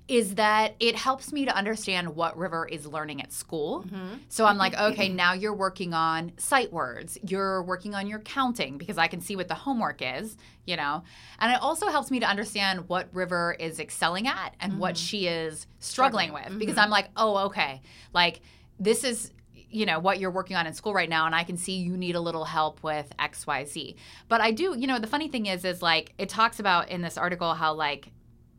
is 0.08 0.36
that 0.36 0.74
it 0.80 0.96
helps 0.96 1.32
me 1.32 1.44
to 1.44 1.54
understand 1.54 2.16
what 2.16 2.36
River 2.36 2.66
is 2.66 2.86
learning 2.86 3.20
at 3.20 3.30
school. 3.30 3.84
Mm-hmm. 3.84 4.14
So 4.30 4.46
I'm 4.46 4.56
like, 4.56 4.74
okay, 4.74 5.10
now 5.10 5.34
you're 5.34 5.54
working 5.54 5.92
on 5.92 6.32
sight 6.38 6.72
words. 6.72 7.18
You're 7.22 7.62
working 7.62 7.94
on 7.94 8.06
your 8.06 8.20
counting 8.20 8.78
because 8.78 8.96
I 8.96 9.06
can 9.06 9.20
see 9.20 9.36
what 9.36 9.48
the 9.48 9.54
homework 9.54 10.00
is, 10.00 10.38
you 10.64 10.76
know. 10.76 11.02
And 11.38 11.52
it 11.52 11.60
also 11.60 11.88
helps 11.88 12.10
me 12.10 12.20
to 12.20 12.26
understand 12.26 12.88
what 12.88 13.08
River 13.12 13.54
is 13.60 13.78
excelling 13.78 14.26
at 14.26 14.54
and 14.60 14.78
what 14.78 14.94
mm-hmm. 14.94 15.04
she 15.04 15.26
is 15.26 15.66
struggling 15.78 16.32
with 16.32 16.44
mm-hmm. 16.44 16.58
because 16.58 16.78
I'm 16.78 16.90
like, 16.90 17.10
oh, 17.14 17.46
okay. 17.46 17.82
Like 18.14 18.40
this 18.80 19.04
is 19.04 19.32
you 19.70 19.84
know 19.84 19.98
what 19.98 20.18
you're 20.18 20.30
working 20.30 20.56
on 20.56 20.66
in 20.66 20.72
school 20.72 20.94
right 20.94 21.10
now 21.10 21.26
and 21.26 21.34
i 21.34 21.44
can 21.44 21.58
see 21.58 21.76
you 21.76 21.94
need 21.94 22.14
a 22.14 22.20
little 22.20 22.46
help 22.46 22.82
with 22.82 23.12
xyz 23.18 23.96
but 24.26 24.40
i 24.40 24.50
do 24.50 24.74
you 24.78 24.86
know 24.86 24.98
the 24.98 25.06
funny 25.06 25.28
thing 25.28 25.44
is 25.44 25.62
is 25.62 25.82
like 25.82 26.14
it 26.16 26.30
talks 26.30 26.58
about 26.58 26.88
in 26.88 27.02
this 27.02 27.18
article 27.18 27.52
how 27.52 27.74
like 27.74 28.08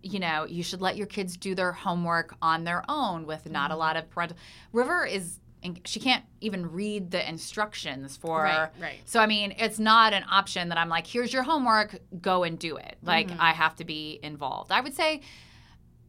you 0.02 0.20
know 0.20 0.46
you 0.46 0.64
should 0.64 0.82
let 0.82 0.96
your 0.98 1.08
kids 1.08 1.36
do 1.38 1.54
their 1.56 1.72
homework 1.72 2.36
on 2.42 2.64
their 2.64 2.84
own 2.90 3.26
with 3.26 3.50
not 3.50 3.72
a 3.72 3.76
lot 3.76 3.96
of 3.98 4.10
parental 4.10 4.38
river 4.72 5.06
is 5.06 5.40
she 5.84 6.00
can't 6.00 6.24
even 6.40 6.72
read 6.72 7.12
the 7.12 7.28
instructions 7.30 8.16
for 8.16 8.44
Right, 8.44 8.70
right. 8.80 8.96
so 9.04 9.20
i 9.20 9.26
mean 9.26 9.54
it's 9.58 9.78
not 9.78 10.14
an 10.14 10.24
option 10.32 10.70
that 10.70 10.78
i'm 10.78 10.88
like 10.88 11.06
here's 11.06 11.34
your 11.34 11.44
homework 11.44 11.98
go 12.22 12.44
and 12.44 12.58
do 12.58 12.78
it. 12.78 12.96
Like 13.04 13.28
Mm-hmm. 13.28 13.42
i 13.42 13.52
have 13.52 13.76
to 13.78 13.84
be 13.84 14.20
involved. 14.24 14.72
I 14.72 14.80
would 14.80 14.94
say 14.96 15.20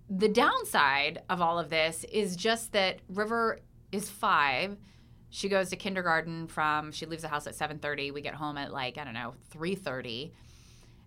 the 0.09 0.29
downside 0.29 1.23
of 1.29 1.41
all 1.41 1.59
of 1.59 1.69
this 1.71 2.05
is 2.13 2.37
just 2.37 2.73
that 2.73 2.99
river 3.09 3.59
is 3.93 4.09
five. 4.11 4.77
She 5.31 5.49
goes 5.49 5.71
to 5.71 5.77
kindergarten 5.77 6.47
from 6.49 6.91
she 6.93 7.07
leaves 7.07 7.23
the 7.23 7.29
house 7.29 7.47
at 7.49 7.55
7.30 7.55 8.13
we 8.15 8.21
get 8.21 8.35
home 8.35 8.57
at 8.57 8.73
like 8.73 8.99
i 8.99 9.05
don't 9.05 9.15
know 9.15 9.35
3.30 9.55 10.31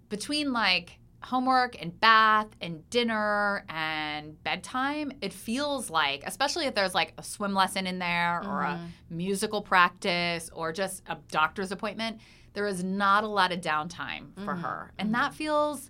between 0.09 0.53
like 0.53 0.99
homework 1.23 1.81
and 1.81 1.97
bath 1.99 2.47
and 2.61 2.87
dinner 2.89 3.63
and 3.69 4.41
bedtime 4.43 5.11
it 5.21 5.31
feels 5.33 5.89
like 5.89 6.23
especially 6.25 6.65
if 6.65 6.75
there's 6.75 6.93
like 6.93 7.13
a 7.17 7.23
swim 7.23 7.53
lesson 7.53 7.87
in 7.87 7.99
there 7.99 8.41
or 8.45 8.61
a 8.61 8.89
musical 9.09 9.61
practice 9.61 10.49
or 10.53 10.71
just 10.73 11.01
a 11.07 11.17
doctor's 11.31 11.71
appointment 11.71 12.19
there 12.53 12.67
is 12.67 12.83
not 12.83 13.23
a 13.23 13.27
lot 13.27 13.51
of 13.51 13.61
downtime 13.61 14.27
for 14.43 14.55
her 14.55 14.91
and 14.97 15.13
that 15.13 15.33
feels 15.33 15.89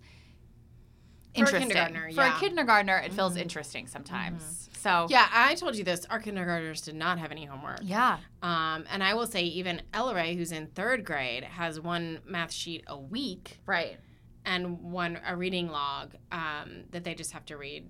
a 1.36 1.39
interesting 1.39 1.69
kindergartner, 1.69 2.10
for 2.12 2.22
yeah. 2.22 2.30
Mm-hmm. 2.30 2.38
a 2.38 2.39
kindergartner 2.39 2.98
it 3.00 3.13
feels 3.13 3.36
interesting 3.36 3.88
sometimes 3.88 4.69
so 4.84 5.08
Yeah, 5.10 5.30
I 5.32 5.56
told 5.56 5.78
you 5.78 5.86
this. 5.86 6.06
Our 6.10 6.19
kindergartners 6.19 6.82
did 6.82 6.96
not 6.96 7.17
have 7.17 7.32
any 7.32 7.46
homework. 7.46 7.80
yeah 7.84 8.17
Um, 8.41 8.84
and 8.91 9.02
I 9.02 9.13
will 9.13 9.28
say, 9.28 9.43
even 9.43 9.82
Ella 9.93 10.13
Ray, 10.13 10.36
who's 10.36 10.52
in 10.52 10.67
third 10.67 11.06
grade, 11.06 11.46
has 11.46 11.80
one 11.80 12.19
math 12.28 12.52
sheet 12.52 12.84
a 12.88 12.98
week 12.98 13.60
right 13.65 13.98
and 14.45 14.82
one 14.82 15.19
a 15.25 15.36
reading 15.36 15.69
log 15.69 16.13
um, 16.32 16.84
that 16.91 17.03
they 17.03 17.15
just 17.15 17.32
have 17.32 17.45
to 17.45 17.58
read 17.58 17.89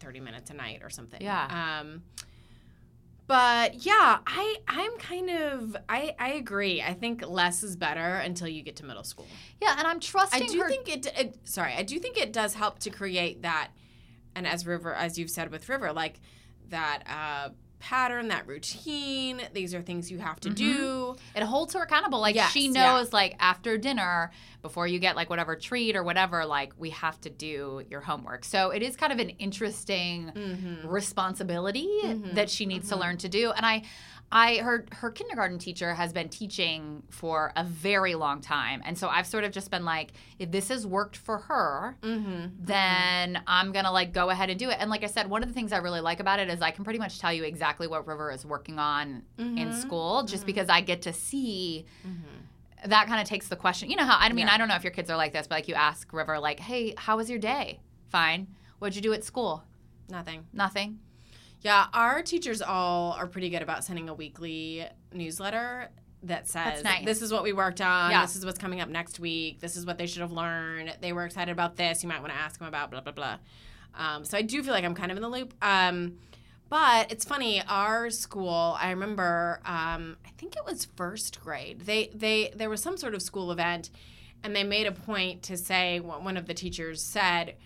30 0.00 0.20
minutes 0.20 0.50
a 0.50 0.54
night 0.54 0.80
or 0.82 0.90
something. 0.90 1.20
Yeah. 1.20 1.80
Um, 1.80 2.02
but 3.26 3.86
yeah, 3.86 4.18
I 4.26 4.56
I'm 4.68 4.98
kind 4.98 5.30
of 5.30 5.76
I 5.88 6.14
I 6.18 6.32
agree. 6.32 6.82
I 6.82 6.92
think 6.92 7.26
less 7.26 7.62
is 7.62 7.76
better 7.76 8.16
until 8.16 8.48
you 8.48 8.62
get 8.62 8.76
to 8.76 8.84
middle 8.84 9.04
school. 9.04 9.26
yeah 9.60 9.74
and 9.78 9.86
i'm 9.86 10.00
trusting. 10.00 10.42
I 10.42 10.46
do 10.46 10.60
her 10.60 10.68
think 10.68 10.88
it, 10.88 11.06
it. 11.16 11.38
Sorry, 11.44 11.72
I 11.74 11.82
do 11.82 11.98
think 11.98 12.18
it 12.18 12.32
does 12.32 12.54
help 12.54 12.80
to 12.80 12.90
create 12.90 13.42
that, 13.42 13.70
and 14.34 14.46
as 14.46 14.66
River, 14.66 14.92
as 14.92 15.18
you've 15.18 15.30
said 15.30 15.50
with 15.50 15.68
River, 15.68 15.92
like 15.92 16.20
that 16.68 17.04
uh, 17.06 17.50
pattern, 17.82 18.28
that 18.28 18.46
routine. 18.46 19.42
These 19.52 19.74
are 19.74 19.82
things 19.82 20.10
you 20.10 20.18
have 20.18 20.38
to 20.40 20.48
mm-hmm. 20.48 20.54
do. 20.54 21.16
It 21.34 21.42
holds 21.42 21.74
her 21.74 21.82
accountable. 21.82 22.20
Like 22.20 22.36
Yes, 22.36 22.52
she 22.52 22.68
yeah. 22.68 22.94
knows, 22.94 23.12
like 23.12 23.34
after 23.40 23.76
dinner, 23.76 24.30
before 24.62 24.86
you 24.86 25.00
get 25.00 25.16
like 25.16 25.28
whatever 25.28 25.56
treat 25.56 25.96
or 25.96 26.04
whatever, 26.04 26.46
like 26.46 26.72
we 26.78 26.90
have 26.90 27.20
to 27.22 27.30
do 27.30 27.82
your 27.90 28.00
homework. 28.00 28.44
So 28.44 28.70
it 28.70 28.82
is 28.82 28.96
kind 28.96 29.12
of 29.12 29.18
an 29.18 29.30
interesting 29.30 30.30
Mm-hmm. 30.32 30.86
responsibility 30.86 31.88
mm-hmm. 32.04 32.34
that 32.34 32.48
she 32.48 32.66
needs 32.66 32.88
to 32.88 32.94
mm-hmm. 32.94 33.02
learn 33.02 33.16
to 33.18 33.28
do. 33.28 33.50
And 33.52 33.66
I, 33.66 33.82
I 34.34 34.56
her 34.56 34.86
her 34.92 35.10
kindergarten 35.10 35.58
teacher 35.58 35.92
has 35.94 36.12
been 36.12 36.30
teaching 36.30 37.02
for 37.10 37.52
a 37.54 37.62
very 37.64 38.14
long 38.14 38.40
time, 38.40 38.80
and 38.84 38.96
so 38.96 39.08
I've 39.08 39.26
sort 39.26 39.44
of 39.44 39.52
just 39.52 39.70
been 39.70 39.84
like, 39.84 40.12
if 40.38 40.50
this 40.50 40.68
has 40.70 40.86
worked 40.86 41.16
for 41.18 41.36
her, 41.38 41.96
Mm-hmm. 42.02 42.46
then 42.58 43.42
I'm 43.46 43.72
gonna 43.72 43.92
like 43.92 44.12
go 44.14 44.30
ahead 44.30 44.48
and 44.48 44.58
do 44.58 44.70
it. 44.70 44.78
And 44.80 44.88
like 44.90 45.04
I 45.04 45.08
said, 45.08 45.28
one 45.28 45.42
of 45.42 45.48
the 45.50 45.54
things 45.54 45.70
I 45.70 45.76
really 45.78 46.00
like 46.00 46.18
about 46.18 46.38
it 46.40 46.48
is 46.48 46.62
I 46.62 46.70
can 46.70 46.82
pretty 46.82 46.98
much 46.98 47.18
tell 47.18 47.32
you 47.32 47.44
exactly 47.44 47.86
what 47.86 48.06
River 48.06 48.32
is 48.32 48.44
working 48.46 48.78
on 48.78 49.22
Mm-hmm. 49.38 49.58
in 49.58 49.72
school, 49.74 50.22
just 50.22 50.46
because 50.46 50.68
I 50.70 50.80
get 50.80 51.02
to 51.02 51.12
see. 51.12 51.84
That 52.86 53.06
kind 53.06 53.20
of 53.20 53.28
takes 53.28 53.46
the 53.48 53.54
question. 53.56 53.90
You 53.90 53.96
know 53.96 54.04
how 54.04 54.16
I 54.18 54.32
mean 54.32 54.48
I 54.48 54.58
don't 54.58 54.66
know 54.68 54.74
if 54.76 54.82
your 54.82 54.92
kids 54.92 55.08
are 55.10 55.16
like 55.16 55.32
this, 55.32 55.46
but 55.46 55.56
like 55.56 55.68
you 55.68 55.74
ask 55.74 56.12
River 56.12 56.38
like, 56.40 56.58
"Hey, 56.58 56.94
how 56.96 57.16
was 57.18 57.30
your 57.30 57.38
day?" 57.38 57.80
Fine. 58.08 58.48
What'd 58.78 58.96
you 58.96 59.02
do 59.02 59.12
at 59.12 59.22
school? 59.24 59.62
Nothing. 60.08 60.46
Nothing. 60.52 60.98
Yeah, 61.62 61.86
our 61.94 62.22
teachers 62.22 62.60
all 62.60 63.12
are 63.12 63.26
pretty 63.26 63.48
good 63.50 63.62
about 63.62 63.84
sending 63.84 64.08
a 64.08 64.14
weekly 64.14 64.86
newsletter 65.12 65.90
that 66.24 66.48
says 66.48 66.84
nice. 66.84 67.04
this 67.04 67.22
is 67.22 67.32
what 67.32 67.42
we 67.42 67.52
worked 67.52 67.80
on, 67.80 68.10
Yeah. 68.10 68.22
this 68.22 68.36
is 68.36 68.44
what's 68.44 68.58
coming 68.58 68.80
up 68.80 68.88
next 68.88 69.18
week, 69.18 69.60
this 69.60 69.76
is 69.76 69.86
what 69.86 69.98
they 69.98 70.06
should 70.06 70.22
have 70.22 70.32
learned. 70.32 70.96
They 71.00 71.12
were 71.12 71.24
excited 71.24 71.50
about 71.50 71.76
this. 71.76 72.02
You 72.02 72.08
might 72.08 72.20
want 72.20 72.32
to 72.32 72.38
ask 72.38 72.58
them 72.58 72.68
about 72.68 72.90
blah 72.90 73.00
blah 73.00 73.12
blah. 73.12 73.38
Um, 73.94 74.24
so 74.24 74.38
I 74.38 74.42
do 74.42 74.62
feel 74.62 74.72
like 74.72 74.84
I'm 74.84 74.94
kind 74.94 75.10
of 75.10 75.16
in 75.18 75.22
the 75.22 75.28
loop. 75.28 75.52
Um, 75.62 76.18
but 76.68 77.12
it's 77.12 77.24
funny. 77.24 77.62
Our 77.68 78.08
school, 78.10 78.76
I 78.80 78.90
remember. 78.90 79.60
Um, 79.66 80.16
I 80.24 80.30
think 80.38 80.56
it 80.56 80.64
was 80.64 80.86
first 80.96 81.40
grade. 81.40 81.82
They 81.82 82.10
they 82.14 82.52
there 82.56 82.70
was 82.70 82.82
some 82.82 82.96
sort 82.96 83.14
of 83.14 83.20
school 83.22 83.52
event, 83.52 83.90
and 84.42 84.56
they 84.56 84.64
made 84.64 84.86
a 84.86 84.92
point 84.92 85.42
to 85.44 85.56
say 85.56 86.00
what 86.00 86.22
one 86.24 86.36
of 86.36 86.46
the 86.46 86.54
teachers 86.54 87.02
said 87.02 87.56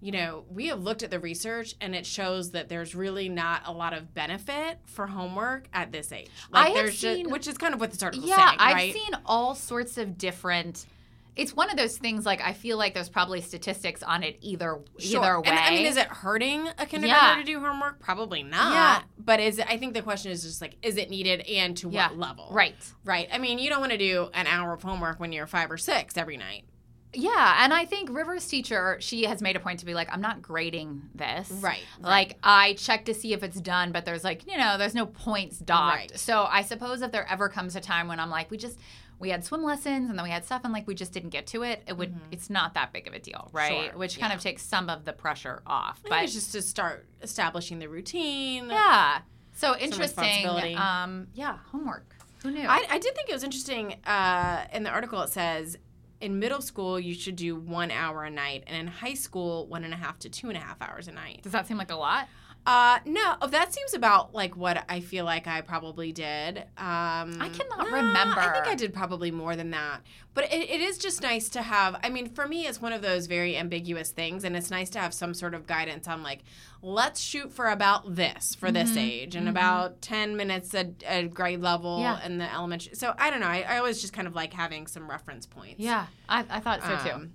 you 0.00 0.12
know, 0.12 0.44
we 0.50 0.66
have 0.68 0.80
looked 0.82 1.02
at 1.02 1.10
the 1.10 1.18
research 1.18 1.74
and 1.80 1.94
it 1.94 2.06
shows 2.06 2.52
that 2.52 2.68
there's 2.68 2.94
really 2.94 3.28
not 3.28 3.62
a 3.66 3.72
lot 3.72 3.92
of 3.92 4.14
benefit 4.14 4.78
for 4.86 5.06
homework 5.08 5.66
at 5.72 5.90
this 5.90 6.12
age. 6.12 6.28
I 6.52 6.70
have 6.70 6.94
seen- 6.94 7.24
just, 7.24 7.32
which 7.32 7.48
is 7.48 7.58
kind 7.58 7.74
of 7.74 7.80
what 7.80 7.90
this 7.90 8.02
article 8.02 8.28
Yeah, 8.28 8.36
saying, 8.36 8.56
I've 8.60 8.74
right? 8.74 8.92
seen 8.94 9.10
all 9.26 9.54
sorts 9.54 9.98
of 9.98 10.16
different. 10.16 10.86
It's 11.34 11.54
one 11.54 11.70
of 11.70 11.76
those 11.76 11.96
things. 11.98 12.26
Like 12.26 12.40
I 12.40 12.52
feel 12.52 12.78
like 12.78 12.94
there's 12.94 13.08
probably 13.08 13.40
statistics 13.40 14.02
on 14.02 14.22
it 14.24 14.38
either 14.40 14.78
Sure. 14.98 15.20
either 15.24 15.40
way. 15.40 15.48
And, 15.50 15.58
I 15.58 15.70
mean, 15.70 15.86
is 15.86 15.96
it 15.96 16.06
hurting 16.08 16.68
a 16.78 16.86
kindergartner 16.86 17.30
Yeah. 17.30 17.36
to 17.36 17.44
do 17.44 17.60
homework? 17.60 18.00
Probably 18.00 18.42
not. 18.42 18.72
Yeah. 18.72 19.02
But 19.18 19.38
is 19.40 19.58
it, 19.58 19.66
I 19.68 19.78
think 19.78 19.94
the 19.94 20.02
question 20.02 20.32
is 20.32 20.42
just 20.42 20.60
like, 20.60 20.76
is 20.82 20.96
it 20.96 21.10
needed 21.10 21.40
and 21.42 21.76
to 21.76 21.90
yeah, 21.90 22.08
what 22.08 22.18
level? 22.18 22.48
Right. 22.50 22.74
Right. 23.04 23.28
I 23.32 23.38
mean, 23.38 23.58
you 23.60 23.68
don't 23.68 23.78
want 23.80 23.92
to 23.92 23.98
do 23.98 24.30
an 24.34 24.46
hour 24.48 24.72
of 24.72 24.82
homework 24.82 25.20
when 25.20 25.32
you're 25.32 25.46
five 25.46 25.70
or 25.70 25.78
six 25.78 26.16
every 26.16 26.36
night. 26.36 26.64
Yeah, 27.14 27.64
and 27.64 27.72
I 27.72 27.84
think 27.86 28.10
River's 28.10 28.46
teacher, 28.46 28.98
she 29.00 29.24
has 29.24 29.40
made 29.40 29.56
a 29.56 29.60
point 29.60 29.80
to 29.80 29.86
be 29.86 29.94
like, 29.94 30.08
I'm 30.12 30.20
not 30.20 30.42
grading 30.42 31.02
this. 31.14 31.50
Right, 31.50 31.80
Like 32.00 32.36
I 32.42 32.74
check 32.74 33.06
to 33.06 33.14
see 33.14 33.32
if 33.32 33.42
it's 33.42 33.60
done, 33.60 33.92
but 33.92 34.04
there's 34.04 34.24
like, 34.24 34.46
you 34.50 34.58
know, 34.58 34.76
there's 34.76 34.94
no 34.94 35.06
points 35.06 35.58
docked. 35.58 35.96
Right. 35.96 36.18
So 36.18 36.44
I 36.48 36.62
suppose 36.62 37.00
if 37.02 37.10
there 37.10 37.26
ever 37.30 37.48
comes 37.48 37.76
a 37.76 37.80
time 37.80 38.08
when 38.08 38.20
I'm 38.20 38.30
like, 38.30 38.50
we 38.50 38.58
just 38.58 38.78
we 39.20 39.30
had 39.30 39.44
swim 39.44 39.64
lessons 39.64 40.08
and 40.10 40.18
then 40.18 40.22
we 40.22 40.30
had 40.30 40.44
stuff 40.44 40.60
and 40.64 40.72
like 40.72 40.86
we 40.86 40.94
just 40.94 41.12
didn't 41.12 41.30
get 41.30 41.46
to 41.48 41.62
it, 41.62 41.82
it 41.86 41.96
would 41.96 42.14
it's 42.30 42.50
not 42.50 42.74
that 42.74 42.92
big 42.92 43.08
of 43.08 43.14
a 43.14 43.18
deal, 43.18 43.48
right? 43.52 43.72
Mm-hmm. 43.72 43.84
Sure, 43.90 43.98
Which 43.98 44.20
kind 44.20 44.32
of 44.32 44.40
takes 44.40 44.62
some 44.62 44.90
of 44.90 45.04
the 45.04 45.12
pressure 45.12 45.62
off. 45.66 46.00
I 46.06 46.08
But 46.08 46.24
it's 46.24 46.34
just 46.34 46.52
to 46.52 46.62
start 46.62 47.06
establishing 47.22 47.78
the 47.78 47.88
routine. 47.88 48.68
yeah. 48.68 49.20
So 49.54 49.76
interesting. 49.76 50.76
Um 50.76 51.28
yeah, 51.34 51.56
homework. 51.72 52.14
Who 52.42 52.52
knew? 52.52 52.68
I, 52.68 52.84
I 52.88 52.98
did 52.98 53.16
think 53.16 53.28
it 53.28 53.32
was 53.32 53.42
interesting. 53.42 53.96
Uh, 54.06 54.64
in 54.72 54.84
the 54.84 54.90
article, 54.90 55.20
it 55.22 55.30
says 55.30 55.76
in 56.20 56.38
middle 56.38 56.60
school 56.60 56.98
you 56.98 57.14
should 57.14 57.36
do 57.36 57.56
one 57.56 57.90
hour 57.90 58.24
a 58.24 58.30
night, 58.30 58.64
and 58.66 58.76
in 58.76 58.86
high 58.86 59.14
school 59.14 59.66
one 59.66 59.84
and 59.84 59.94
a 59.94 59.96
half 59.96 60.18
to 60.20 60.28
two 60.28 60.48
and 60.48 60.56
a 60.56 60.60
half 60.60 60.80
hours 60.80 61.08
a 61.08 61.12
night. 61.12 61.42
Does 61.42 61.52
that 61.52 61.66
seem 61.66 61.76
like 61.78 61.90
a 61.90 61.96
lot? 61.96 62.28
Uh, 62.66 62.98
no, 63.06 63.36
that 63.48 63.72
seems 63.72 63.94
about 63.94 64.34
like 64.34 64.54
what 64.54 64.84
I 64.90 65.00
feel 65.00 65.24
like 65.24 65.46
I 65.46 65.62
probably 65.62 66.12
did. 66.12 66.58
Um, 66.76 67.38
I 67.40 67.50
cannot 67.52 67.78
nah, 67.78 67.84
remember. 67.96 68.40
I 68.40 68.52
think 68.52 68.66
I 68.66 68.74
did 68.74 68.92
probably 68.92 69.30
more 69.30 69.56
than 69.56 69.70
that. 69.70 70.00
But 70.34 70.52
it, 70.52 70.68
it 70.68 70.80
is 70.80 70.98
just 70.98 71.22
nice 71.22 71.48
to 71.50 71.62
have. 71.62 71.98
I 72.04 72.10
mean, 72.10 72.28
for 72.28 72.46
me, 72.46 72.66
it's 72.66 72.80
one 72.82 72.92
of 72.92 73.00
those 73.00 73.26
very 73.26 73.56
ambiguous 73.56 74.10
things, 74.10 74.44
and 74.44 74.54
it's 74.54 74.70
nice 74.70 74.90
to 74.90 74.98
have 74.98 75.14
some 75.14 75.32
sort 75.32 75.54
of 75.54 75.66
guidance 75.66 76.06
on 76.06 76.22
like, 76.22 76.40
let's 76.82 77.20
shoot 77.20 77.52
for 77.52 77.68
about 77.68 78.14
this 78.16 78.54
for 78.54 78.70
this 78.70 78.90
Mm-hmm. 78.90 78.98
age, 78.98 79.34
and 79.34 79.48
about 79.48 80.02
ten 80.02 80.36
minutes 80.36 80.74
at, 80.74 81.02
at 81.04 81.32
grade 81.32 81.60
level 81.60 82.00
Yeah. 82.00 82.24
in 82.26 82.36
the 82.36 82.52
elementary. 82.52 82.94
So 82.96 83.14
I 83.18 83.30
don't 83.30 83.40
know. 83.40 83.46
I, 83.46 83.64
I 83.66 83.78
always 83.78 84.00
just 84.02 84.12
kind 84.12 84.28
of 84.28 84.34
like 84.34 84.52
having 84.52 84.86
some 84.88 85.08
reference 85.08 85.46
points. 85.46 85.76
Yeah, 85.78 86.06
I, 86.28 86.44
I 86.48 86.60
thought 86.60 86.82
so 86.82 87.08
too. 87.08 87.14
Um, 87.14 87.34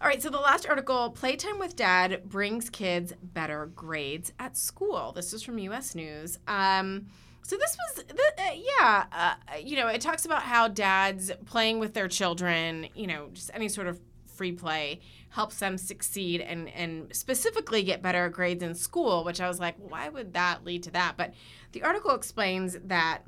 all 0.00 0.06
right, 0.06 0.22
so 0.22 0.30
the 0.30 0.38
last 0.38 0.66
article, 0.68 1.10
Playtime 1.10 1.58
with 1.58 1.74
Dad 1.74 2.22
brings 2.24 2.70
kids 2.70 3.12
better 3.20 3.66
grades 3.74 4.32
at 4.38 4.56
school. 4.56 5.12
This 5.12 5.32
is 5.32 5.42
from 5.42 5.58
US 5.58 5.96
News. 5.96 6.38
Um, 6.46 7.06
so 7.42 7.56
this 7.56 7.76
was, 7.76 8.04
the, 8.04 8.14
uh, 8.14 8.52
yeah, 8.54 9.06
uh, 9.10 9.56
you 9.60 9.74
know, 9.74 9.88
it 9.88 10.00
talks 10.00 10.24
about 10.24 10.42
how 10.42 10.68
dads 10.68 11.32
playing 11.46 11.80
with 11.80 11.94
their 11.94 12.06
children, 12.06 12.88
you 12.94 13.08
know, 13.08 13.30
just 13.32 13.50
any 13.54 13.68
sort 13.68 13.88
of 13.88 13.98
free 14.26 14.52
play 14.52 15.00
helps 15.30 15.58
them 15.58 15.76
succeed 15.76 16.40
and, 16.42 16.68
and 16.68 17.14
specifically 17.14 17.82
get 17.82 18.00
better 18.00 18.28
grades 18.28 18.62
in 18.62 18.74
school, 18.74 19.24
which 19.24 19.40
I 19.40 19.48
was 19.48 19.58
like, 19.58 19.74
why 19.78 20.08
would 20.08 20.34
that 20.34 20.64
lead 20.64 20.84
to 20.84 20.90
that? 20.92 21.16
But 21.16 21.34
the 21.72 21.82
article 21.82 22.14
explains 22.14 22.78
that 22.84 23.22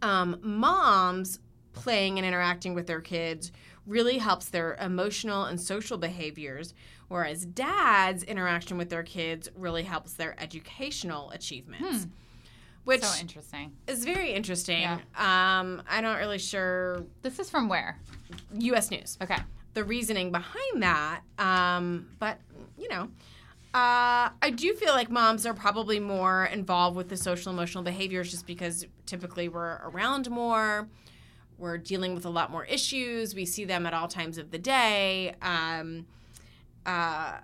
um, 0.00 0.38
moms 0.42 1.38
playing 1.76 2.18
and 2.18 2.26
interacting 2.26 2.74
with 2.74 2.88
their 2.88 3.00
kids 3.00 3.52
really 3.86 4.18
helps 4.18 4.48
their 4.48 4.74
emotional 4.80 5.44
and 5.44 5.60
social 5.60 5.96
behaviors, 5.96 6.74
whereas 7.06 7.44
dads' 7.46 8.24
interaction 8.24 8.76
with 8.76 8.90
their 8.90 9.04
kids 9.04 9.48
really 9.54 9.84
helps 9.84 10.14
their 10.14 10.34
educational 10.42 11.30
achievements. 11.30 12.08
Which 12.84 13.02
So 13.02 13.20
interesting. 13.20 13.72
is 13.86 14.04
very 14.04 14.32
interesting. 14.32 14.80
Yeah. 14.82 14.98
Um, 15.16 15.82
I'm 15.88 16.02
not 16.04 16.18
really 16.18 16.38
sure. 16.38 17.04
This 17.22 17.38
is 17.38 17.50
from 17.50 17.68
where? 17.68 17.98
U.S. 18.58 18.90
News 18.90 19.18
Okay. 19.22 19.38
the 19.74 19.82
reasoning 19.84 20.30
behind 20.32 20.82
that. 20.82 21.20
Um, 21.38 22.08
but 22.20 22.38
you 22.78 22.88
know, 22.88 23.08
uh, 23.74 24.30
I 24.40 24.52
do 24.54 24.72
feel 24.74 24.92
like 24.94 25.10
moms 25.10 25.46
are 25.46 25.54
probably 25.54 25.98
more 26.00 26.46
involved 26.46 26.96
with 26.96 27.08
the 27.08 27.16
social 27.16 27.52
emotional 27.52 27.82
behaviors 27.84 28.30
just 28.30 28.46
because 28.46 28.86
typically 29.04 29.48
we're 29.48 29.80
around 29.84 30.30
more. 30.30 30.88
We're 31.58 31.78
dealing 31.78 32.14
with 32.14 32.24
a 32.24 32.30
lot 32.30 32.50
more 32.50 32.64
issues. 32.64 33.34
We 33.34 33.46
see 33.46 33.64
them 33.64 33.86
at 33.86 33.94
all 33.94 34.08
times 34.08 34.38
of 34.38 34.50
the 34.50 34.58
day. 34.58 35.34
Um, 35.40 36.06
uh, 36.84 37.38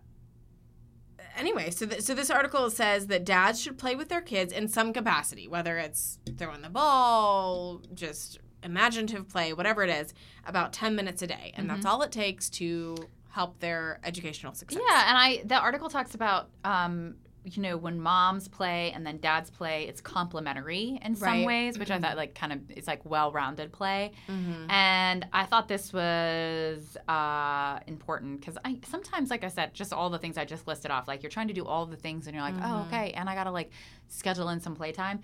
anyway, 1.37 1.71
so 1.71 1.87
th- 1.87 2.03
so 2.03 2.15
this 2.15 2.31
article 2.31 2.71
says 2.71 3.07
that 3.09 3.25
dads 3.25 3.61
should 3.61 3.79
play 3.79 3.95
with 3.97 4.09
their 4.09 4.21
kids 4.21 4.53
in 4.53 4.69
some 4.69 4.93
capacity, 4.93 5.49
whether 5.49 5.79
it's 5.79 6.19
throwing 6.39 6.63
the 6.63 6.71
ball, 6.71 7.81
just 7.95 8.39
imaginative 8.63 9.29
play, 9.29 9.53
whatever 9.53 9.83
it 9.83 9.91
is, 9.91 10.15
about 10.47 10.73
10 10.73 10.95
minutes 10.95 11.23
a 11.23 11.27
day. 11.27 11.53
And 11.57 11.69
that's 11.69 11.85
all 11.85 12.03
it 12.03 12.13
takes 12.13 12.49
to 12.51 12.97
help 13.31 13.59
their 13.61 13.99
educational 14.05 14.55
success. 14.55 14.81
Yeah, 14.89 15.05
and 15.09 15.19
I 15.19 15.43
the 15.45 15.59
article 15.59 15.89
talks 15.89 16.15
about 16.15 16.51
um, 16.65 17.17
you 17.45 17.61
know 17.61 17.77
when 17.77 18.01
moms 18.01 18.47
play 18.47 18.93
and 18.93 19.07
then 19.07 19.19
dads 19.19 19.51
play, 19.51 19.85
it's 19.89 20.01
complementary 20.01 21.01
in 21.05 21.17
some 21.17 21.29
Right. 21.29 21.47
ways, 21.47 21.79
which 21.79 21.91
I 21.91 21.95
mm-hmm. 21.95 22.05
thought 22.05 22.17
like 22.17 22.35
kind 22.35 22.53
of 22.53 22.61
it's 22.71 22.87
like 22.87 23.05
well-rounded 23.05 23.73
play. 23.73 24.13
Mm-hmm. 24.29 24.71
And 24.71 25.27
I 25.33 25.45
thought 25.47 25.67
this 25.67 25.93
was 25.93 26.97
uh, 27.09 27.81
important 27.87 28.41
because 28.41 28.59
I 28.65 28.79
sometimes, 28.89 29.31
like 29.31 29.43
I 29.45 29.49
said, 29.49 29.75
just 29.75 29.93
all 29.93 30.11
the 30.11 30.19
things 30.19 30.39
I 30.39 30.45
just 30.45 30.67
listed 30.67 30.91
off, 30.91 31.09
like 31.09 31.23
you're 31.23 31.31
trying 31.31 31.49
to 31.49 31.55
do 31.55 31.65
all 31.67 31.87
the 31.87 31.97
things 31.97 32.27
and 32.27 32.35
you're 32.35 32.45
like, 32.45 32.55
oh, 32.59 32.59
mm-hmm. 32.59 32.95
okay, 32.95 33.11
and 33.13 33.29
I 33.29 33.35
gotta 33.35 33.51
like 33.51 33.71
schedule 34.09 34.49
in 34.51 34.61
some 34.61 34.77
playtime. 34.77 35.21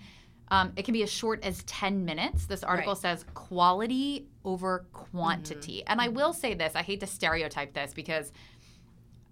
Um, 0.51 0.73
it 0.75 0.83
can 0.83 0.93
be 0.93 1.03
as 1.03 1.11
short 1.11 1.43
as 1.43 1.63
10 1.63 2.05
minutes. 2.05 2.47
This 2.47 2.63
article 2.63 2.93
Right. 2.93 3.01
says 3.01 3.23
quality 3.35 4.27
over 4.43 4.85
quantity. 4.93 5.83
And 5.85 6.01
I 6.01 6.07
will 6.07 6.33
say 6.33 6.53
this 6.55 6.75
I 6.75 6.81
hate 6.81 6.99
to 7.01 7.07
stereotype 7.07 7.73
this 7.73 7.93
because, 7.93 8.31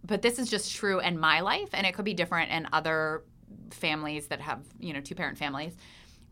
but 0.08 0.22
this 0.22 0.40
is 0.40 0.50
just 0.50 0.74
true 0.76 1.00
in 1.00 1.20
my 1.20 1.42
life, 1.42 1.70
and 1.74 1.86
it 1.86 1.94
could 1.94 2.06
be 2.06 2.14
different 2.14 2.52
in 2.52 2.68
other 2.74 3.24
families 3.72 4.28
that 4.28 4.42
have, 4.42 4.64
you 4.80 4.94
know, 4.94 5.02
two 5.02 5.16
parent 5.16 5.38
families. 5.38 5.76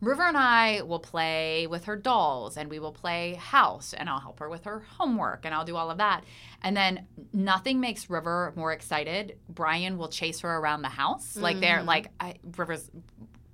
River 0.02 0.24
and 0.24 0.36
I 0.36 0.82
will 0.82 0.98
play 0.98 1.66
with 1.66 1.84
her 1.84 1.96
dolls 1.96 2.58
and 2.58 2.68
we 2.68 2.78
will 2.78 2.92
play 2.92 3.34
house 3.34 3.94
and 3.94 4.10
I'll 4.10 4.20
help 4.20 4.40
her 4.40 4.48
with 4.48 4.64
her 4.64 4.80
homework 4.98 5.46
and 5.46 5.54
I'll 5.54 5.64
do 5.64 5.74
all 5.74 5.90
of 5.90 5.98
that. 5.98 6.24
And 6.62 6.76
then 6.76 7.06
nothing 7.32 7.80
makes 7.80 8.10
River 8.10 8.52
more 8.56 8.72
excited. 8.72 9.38
Brian 9.48 9.96
will 9.96 10.08
chase 10.08 10.40
her 10.40 10.56
around 10.58 10.82
the 10.82 10.88
house. 10.88 11.34
Like 11.36 11.60
they're 11.60 11.78
mm-hmm. 11.78 11.86
like 11.86 12.10
I, 12.20 12.34
River's 12.58 12.90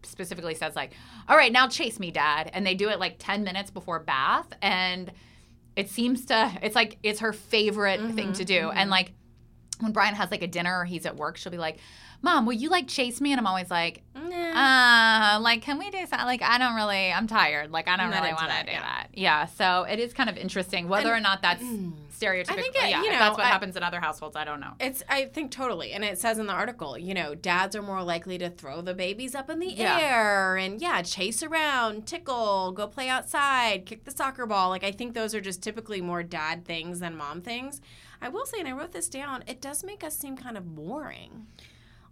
specifically 0.02 0.56
says 0.56 0.74
like, 0.74 0.94
"All 1.28 1.36
right, 1.36 1.52
now 1.52 1.68
chase 1.68 2.00
me, 2.00 2.10
dad." 2.10 2.50
And 2.52 2.66
they 2.66 2.74
do 2.74 2.88
it 2.88 2.98
like 2.98 3.16
10 3.20 3.44
minutes 3.44 3.70
before 3.70 4.00
bath 4.00 4.52
and 4.60 5.12
it 5.76 5.90
seems 5.90 6.26
to 6.26 6.58
it's 6.60 6.74
like 6.74 6.98
it's 7.04 7.20
her 7.20 7.32
favorite 7.32 8.00
thing 8.00 8.16
mm-hmm. 8.16 8.32
to 8.32 8.44
do. 8.44 8.70
And 8.70 8.78
mm-hmm. 8.78 8.90
like 8.90 9.12
when 9.82 9.92
Brian 9.92 10.14
has 10.14 10.30
like 10.30 10.42
a 10.42 10.46
dinner 10.46 10.80
or 10.80 10.84
he's 10.84 11.04
at 11.06 11.16
work, 11.16 11.36
she'll 11.36 11.52
be 11.52 11.58
like, 11.58 11.78
"Mom, 12.22 12.46
will 12.46 12.52
you 12.52 12.68
like 12.70 12.88
chase 12.88 13.20
me?" 13.20 13.32
And 13.32 13.38
I'm 13.40 13.46
always 13.46 13.70
like, 13.70 14.02
Nah. 14.14 15.36
uh, 15.36 15.40
like, 15.40 15.62
can 15.62 15.78
we 15.78 15.90
do 15.90 15.98
something? 16.06 16.26
Like, 16.26 16.42
I 16.42 16.58
don't 16.58 16.74
really, 16.74 17.12
I'm 17.12 17.26
tired. 17.26 17.70
Like, 17.70 17.88
I 17.88 17.96
don't 17.96 18.10
really 18.10 18.32
want 18.32 18.50
to 18.50 18.64
do 18.64 18.72
yeah. 18.72 18.80
that. 18.80 19.06
Yeah. 19.14 19.46
So 19.46 19.82
it 19.84 19.98
is 19.98 20.12
kind 20.12 20.30
of 20.30 20.36
interesting 20.36 20.88
whether 20.88 21.12
or 21.12 21.20
not 21.20 21.42
that's 21.42 21.62
stereotypical. 21.62 22.50
I 22.50 22.54
think 22.62 22.76
it- 22.76 22.90
yeah, 22.90 23.02
you 23.02 23.10
know, 23.10 23.18
that's 23.18 23.36
what 23.36 23.46
I- 23.46 23.50
happens 23.50 23.76
in 23.76 23.82
other 23.82 24.00
households. 24.00 24.36
I 24.36 24.44
don't 24.44 24.60
know. 24.60 24.72
It's 24.80 25.02
I 25.08 25.24
think 25.26 25.50
totally. 25.50 25.92
And 25.92 26.04
it 26.04 26.18
says 26.18 26.38
in 26.38 26.46
the 26.46 26.52
article, 26.52 26.96
you 26.96 27.14
know, 27.14 27.34
dads 27.34 27.74
are 27.76 27.82
more 27.82 28.02
likely 28.02 28.38
to 28.38 28.48
throw 28.50 28.80
the 28.80 28.94
babies 28.94 29.34
up 29.34 29.50
in 29.50 29.58
the 29.58 29.66
Yeah. 29.72 29.98
air 30.00 30.56
and 30.56 30.80
yeah, 30.80 31.02
chase 31.02 31.42
around, 31.42 32.06
tickle, 32.06 32.72
go 32.72 32.86
play 32.86 33.08
outside, 33.08 33.84
kick 33.86 34.04
the 34.04 34.10
soccer 34.12 34.46
ball. 34.46 34.68
Like 34.68 34.84
I 34.84 34.92
think 34.92 35.14
those 35.14 35.34
are 35.34 35.40
just 35.40 35.62
typically 35.62 36.00
more 36.00 36.22
dad 36.22 36.64
things 36.64 37.00
than 37.00 37.16
mom 37.16 37.40
things. 37.42 37.80
I 38.22 38.28
will 38.28 38.46
say, 38.46 38.58
and 38.60 38.68
I 38.68 38.72
wrote 38.72 38.92
this 38.92 39.08
down, 39.08 39.42
it 39.46 39.60
does 39.60 39.82
make 39.84 40.02
us 40.04 40.16
seem 40.16 40.36
kind 40.36 40.56
of 40.56 40.74
boring. 40.76 41.46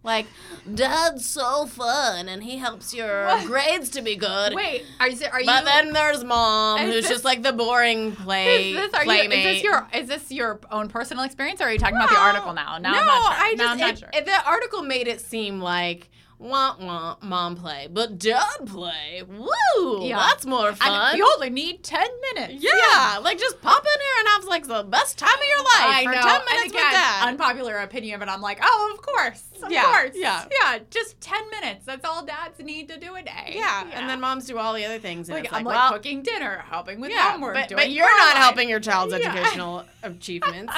Like, 0.03 0.25
dad's 0.73 1.27
so 1.29 1.67
fun 1.67 2.27
and 2.27 2.43
he 2.43 2.57
helps 2.57 2.91
your 2.91 3.29
grades 3.45 3.87
to 3.91 4.01
be 4.01 4.15
good. 4.15 4.55
Wait, 4.55 4.83
are 4.99 5.07
you? 5.07 5.25
Are 5.31 5.39
you? 5.39 5.45
But 5.45 5.63
then 5.63 5.93
there's 5.93 6.23
mom, 6.23 6.79
who's 6.79 7.03
this- 7.03 7.07
just 7.09 7.23
like 7.23 7.43
the 7.43 7.53
boring 7.53 8.13
play 8.13 8.71
is 8.71 8.77
this, 8.77 8.93
are 8.95 9.05
you, 9.05 9.11
is 9.11 9.29
this 9.29 9.63
your 9.63 9.87
is 9.93 10.07
this 10.07 10.31
your 10.31 10.59
own 10.71 10.87
personal 10.89 11.23
experience, 11.23 11.61
or 11.61 11.65
are 11.65 11.71
you 11.71 11.77
talking 11.77 11.97
about 11.97 12.09
the 12.09 12.17
article 12.17 12.51
now? 12.53 12.79
Now 12.79 12.93
no, 12.93 12.99
I'm 12.99 13.05
not 13.05 13.21
sure. 13.21 13.45
I 13.45 13.51
now 13.51 13.55
just 13.57 13.61
I'm 13.73 13.77
not 13.77 13.89
it- 13.93 13.99
sure. 13.99 14.09
it- 14.13 14.25
the 14.25 14.45
article 14.49 14.81
made 14.81 15.07
it 15.07 15.21
seem 15.21 15.61
like 15.61 16.09
wah 16.41 16.75
wah 16.79 17.15
mom 17.21 17.55
play, 17.55 17.87
but 17.91 18.17
dad 18.17 18.65
play. 18.65 19.21
Woo, 19.27 20.03
Yeah. 20.05 20.17
that's 20.17 20.45
more 20.45 20.73
fun. 20.73 21.09
and 21.09 21.17
you 21.17 21.29
only 21.35 21.49
need 21.51 21.83
ten 21.83 22.07
minutes. 22.33 22.63
yeah, 22.63 23.19
like 23.21 23.37
just 23.37 23.61
pop 23.61 23.83
in 23.85 24.01
here 24.01 24.15
and 24.19 24.27
have 24.29 24.45
like 24.45 24.65
the 24.67 24.83
best 24.83 25.17
time 25.19 25.33
of 25.37 25.45
your 25.47 25.59
life 25.59 25.67
I 25.69 26.03
for 26.03 26.11
know. 26.11 26.21
ten 26.21 26.35
and 26.35 26.45
minutes 26.45 26.71
again, 26.73 26.83
with 26.83 26.91
dad. 26.93 27.27
unpopular 27.27 27.77
opinion, 27.77 28.19
but 28.19 28.27
I'm 28.29 28.41
like, 28.41 28.59
oh, 28.63 28.93
of 28.95 29.01
course, 29.05 29.43
of 29.63 29.71
Yeah, 29.71 29.83
course, 29.83 30.11
yeah. 30.15 30.45
yeah. 30.63 30.79
Just 30.89 31.21
ten 31.21 31.47
minutes. 31.51 31.85
That's 31.85 32.03
all 32.05 32.25
dads 32.25 32.59
need 32.59 32.87
to 32.89 32.97
do 32.99 33.15
a 33.15 33.21
day. 33.21 33.53
yeah. 33.55 33.85
and 33.93 34.09
then 34.09 34.19
moms 34.19 34.45
do 34.47 34.57
all 34.57 34.73
the 34.73 34.83
other 34.85 34.99
things. 34.99 35.29
And 35.29 35.35
like, 35.37 35.45
it's 35.45 35.53
I'm 35.53 35.63
like, 35.63 35.75
like 35.75 35.83
well, 35.83 35.93
cooking 35.93 36.23
dinner, 36.23 36.63
helping 36.67 36.99
with 36.99 37.11
yeah, 37.11 37.31
homework, 37.31 37.53
but, 37.53 37.67
doing 37.69 37.77
but 37.77 37.89
you're 37.91 38.05
not 38.05 38.19
homework. 38.29 38.37
helping 38.37 38.69
your 38.69 38.79
child's 38.79 39.13
Yeah. 39.13 39.29
educational 39.31 39.85
achievements. 40.03 40.73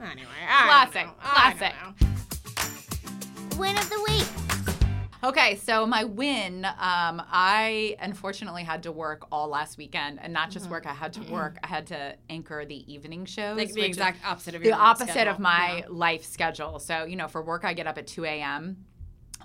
Anyway, 0.00 0.26
I 0.48 0.80
don't 0.82 0.92
Classic. 0.92 1.08
I 1.22 1.50
don't 1.50 1.58
classic. 1.58 1.74
know. 3.52 3.58
Win 3.58 3.78
of 3.78 3.88
the 3.88 4.02
week. 4.08 4.43
Okay, 5.24 5.56
so 5.56 5.86
my 5.86 6.04
win, 6.04 6.66
um, 6.66 7.22
I 7.30 7.96
unfortunately 7.98 8.62
had 8.62 8.82
to 8.82 8.92
work 8.92 9.26
all 9.32 9.48
last 9.48 9.78
weekend, 9.78 10.18
and 10.20 10.34
not 10.34 10.50
just 10.50 10.68
work. 10.68 10.86
I 10.86 10.92
had 10.92 11.14
to 11.14 11.22
work. 11.32 11.56
I 11.64 11.66
had 11.66 11.86
to 11.86 12.14
anchor 12.28 12.66
the 12.66 12.92
evening 12.92 13.24
shows, 13.24 13.56
Like 13.56 13.68
the 13.72 13.80
which 13.80 13.90
is 13.92 13.96
exact 13.96 14.18
opposite 14.26 14.54
of 14.54 14.62
the 14.62 14.72
opposite 14.72 15.08
schedule. 15.12 15.32
of 15.32 15.38
my 15.38 15.78
Yeah. 15.78 15.84
life 15.88 16.24
schedule. 16.26 16.78
So 16.78 17.04
you 17.04 17.16
know, 17.16 17.26
for 17.26 17.42
work, 17.42 17.64
I 17.64 17.72
get 17.72 17.86
up 17.86 17.96
at 17.96 18.06
two 18.06 18.26
a.m. 18.26 18.84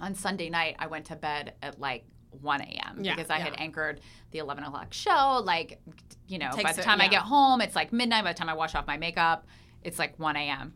On 0.02 0.14
Sunday 0.16 0.50
night, 0.50 0.76
I 0.80 0.88
went 0.88 1.06
to 1.06 1.16
bed 1.16 1.54
at 1.62 1.80
like 1.80 2.04
one 2.42 2.62
a.m. 2.62 3.00
Yeah, 3.02 3.16
because 3.16 3.30
I 3.30 3.40
had 3.40 3.54
anchored 3.58 4.02
the 4.32 4.40
eleven 4.40 4.66
o'clock 4.66 4.94
show. 4.94 5.42
Like, 5.46 5.80
you 6.28 6.40
know, 6.40 6.50
by 6.62 6.74
the 6.74 6.82
time 6.82 7.00
I 7.00 7.06
yeah. 7.06 7.12
get 7.12 7.22
home, 7.22 7.62
it's 7.62 7.76
like 7.76 7.94
midnight. 7.94 8.26
By 8.26 8.34
the 8.34 8.38
time 8.38 8.50
I 8.50 8.54
wash 8.54 8.76
off 8.76 8.86
my 8.86 8.98
makeup, 8.98 9.48
it's 9.82 9.98
like 9.98 10.20
one 10.20 10.36
a.m. 10.36 10.74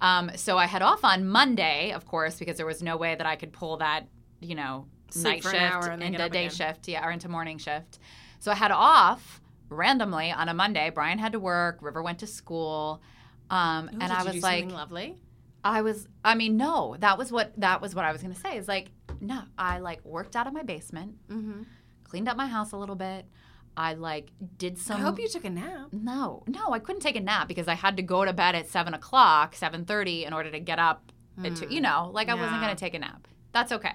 Um, 0.00 0.30
so 0.34 0.56
I 0.56 0.64
head 0.66 0.82
off 0.82 1.04
on 1.04 1.26
Monday, 1.26 1.92
of 1.92 2.06
course, 2.06 2.38
because 2.38 2.56
there 2.56 2.66
was 2.66 2.82
no 2.82 2.96
way 2.96 3.14
that 3.14 3.26
I 3.26 3.36
could 3.36 3.52
pull 3.52 3.78
that, 3.78 4.06
you 4.46 4.54
know, 4.54 4.86
Sleep 5.10 5.44
night 5.44 5.54
an 5.54 5.72
shift 5.82 5.88
and 5.92 6.02
into 6.02 6.28
day 6.28 6.46
again. 6.46 6.50
shift, 6.50 6.88
yeah, 6.88 7.06
or 7.06 7.10
into 7.10 7.28
morning 7.28 7.58
shift. 7.58 7.98
So 8.38 8.50
I 8.50 8.54
had 8.54 8.70
off 8.72 9.40
randomly 9.68 10.30
on 10.32 10.48
a 10.48 10.54
Monday. 10.54 10.90
Brian 10.90 11.18
had 11.18 11.32
to 11.32 11.40
work. 11.40 11.78
River 11.80 12.02
went 12.02 12.18
to 12.20 12.26
school. 12.26 13.02
Um, 13.50 13.88
Ooh, 13.94 13.98
and 14.00 14.12
I 14.12 14.22
was 14.24 14.42
like, 14.42 14.70
lovely. 14.70 15.16
I 15.64 15.82
was, 15.82 16.06
I 16.24 16.34
mean, 16.34 16.56
no, 16.56 16.96
that 17.00 17.18
was 17.18 17.32
what 17.32 17.52
that 17.60 17.80
was 17.80 17.94
what 17.94 18.04
I 18.04 18.12
was 18.12 18.22
gonna 18.22 18.34
say. 18.34 18.56
Is 18.56 18.68
like, 18.68 18.90
no, 19.20 19.42
I 19.58 19.78
like 19.78 20.04
worked 20.04 20.36
out 20.36 20.46
of 20.46 20.52
my 20.52 20.62
basement, 20.62 21.14
Mm-hmm. 21.28 21.62
cleaned 22.04 22.28
up 22.28 22.36
my 22.36 22.46
house 22.46 22.72
a 22.72 22.76
little 22.76 22.94
bit. 22.96 23.26
I 23.76 23.94
like 23.94 24.30
did 24.58 24.78
some. 24.78 24.98
I 25.00 25.00
hope 25.04 25.18
you 25.18 25.28
took 25.28 25.44
a 25.44 25.50
nap. 25.50 25.88
No, 25.92 26.44
no, 26.46 26.72
I 26.72 26.78
couldn't 26.78 27.02
take 27.02 27.16
a 27.16 27.20
nap 27.20 27.46
because 27.48 27.68
I 27.68 27.74
had 27.74 27.96
to 27.98 28.02
go 28.02 28.24
to 28.24 28.32
bed 28.32 28.54
at 28.54 28.68
seven 28.68 28.94
o'clock, 28.94 29.54
seven 29.54 29.84
thirty, 29.84 30.24
in 30.24 30.32
order 30.32 30.50
to 30.50 30.60
get 30.60 30.78
up. 30.78 31.12
At 31.44 31.54
two, 31.56 31.66
you 31.68 31.82
know, 31.82 32.10
like 32.14 32.30
I 32.30 32.34
wasn't 32.34 32.60
gonna 32.62 32.74
take 32.74 32.94
a 32.94 32.98
nap. 32.98 33.28
That's 33.52 33.70
okay. 33.72 33.92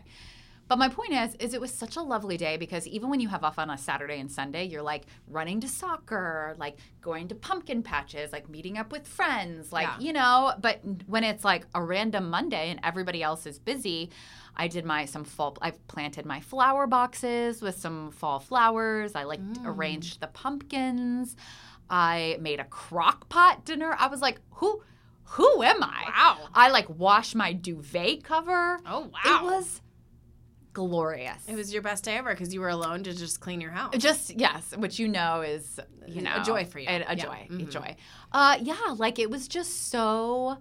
But 0.71 0.79
my 0.79 0.87
point 0.87 1.11
is, 1.11 1.35
is 1.35 1.53
it 1.53 1.59
was 1.59 1.73
such 1.73 1.97
a 1.97 2.01
lovely 2.01 2.37
day 2.37 2.55
because 2.55 2.87
even 2.87 3.09
when 3.09 3.19
you 3.19 3.27
have 3.27 3.43
off 3.43 3.59
on 3.59 3.69
a 3.69 3.77
Saturday 3.77 4.21
and 4.21 4.31
Sunday, 4.31 4.63
you're 4.63 4.81
like 4.81 5.03
running 5.27 5.59
to 5.59 5.67
soccer, 5.67 6.55
like 6.57 6.77
going 7.01 7.27
to 7.27 7.35
pumpkin 7.35 7.83
patches, 7.83 8.31
like 8.31 8.47
meeting 8.47 8.77
up 8.77 8.89
with 8.89 9.05
friends, 9.05 9.73
like 9.73 9.83
Yeah. 9.83 9.99
you 9.99 10.13
know. 10.13 10.53
But 10.61 10.79
when 11.07 11.25
it's 11.25 11.43
like 11.43 11.65
a 11.75 11.83
random 11.83 12.29
Monday 12.29 12.69
and 12.69 12.79
everybody 12.83 13.21
else 13.21 13.45
is 13.45 13.59
busy, 13.59 14.11
I 14.55 14.69
did 14.69 14.85
my 14.85 15.03
some 15.03 15.25
fall. 15.25 15.57
I've 15.61 15.85
planted 15.89 16.25
my 16.25 16.39
flower 16.39 16.87
boxes 16.87 17.61
with 17.61 17.75
some 17.77 18.09
fall 18.11 18.39
flowers. 18.39 19.13
I 19.13 19.23
like 19.23 19.41
mm. 19.41 19.65
arranged 19.65 20.21
the 20.21 20.27
pumpkins. 20.27 21.35
I 21.89 22.37
made 22.39 22.61
a 22.61 22.63
crock 22.63 23.27
pot 23.27 23.65
dinner. 23.65 23.93
I 23.99 24.07
was 24.07 24.21
like, 24.21 24.39
who, 24.51 24.81
who 25.23 25.63
am 25.63 25.83
I? 25.83 26.05
Wow. 26.07 26.47
I 26.53 26.69
like 26.69 26.89
washed 26.89 27.35
my 27.35 27.51
duvet 27.51 28.23
cover. 28.23 28.79
Oh 28.85 29.11
wow. 29.11 29.19
It 29.25 29.43
was 29.43 29.81
glorious. 30.73 31.41
It 31.47 31.55
was 31.55 31.73
your 31.73 31.81
best 31.81 32.03
day 32.03 32.17
ever 32.17 32.29
because 32.31 32.53
you 32.53 32.61
were 32.61 32.69
alone 32.69 33.03
to 33.03 33.13
just 33.15 33.39
clean 33.39 33.59
your 33.61 33.71
house. 33.71 33.93
just 33.97 34.31
yes, 34.39 34.75
which 34.77 34.99
you 34.99 35.07
know 35.07 35.41
is 35.41 35.79
you 36.07 36.21
know 36.21 36.37
A 36.41 36.43
joy 36.43 36.65
for 36.65 36.79
you. 36.79 36.87
A, 36.89 36.95
a 37.07 37.15
Yeah. 37.15 37.15
joy, 37.15 37.47
a 37.49 37.53
Mhm. 37.53 37.69
joy. 37.71 37.95
Uh, 38.31 38.57
yeah, 38.61 38.77
like 38.95 39.19
it 39.19 39.29
was 39.29 39.47
just 39.47 39.89
so 39.89 40.57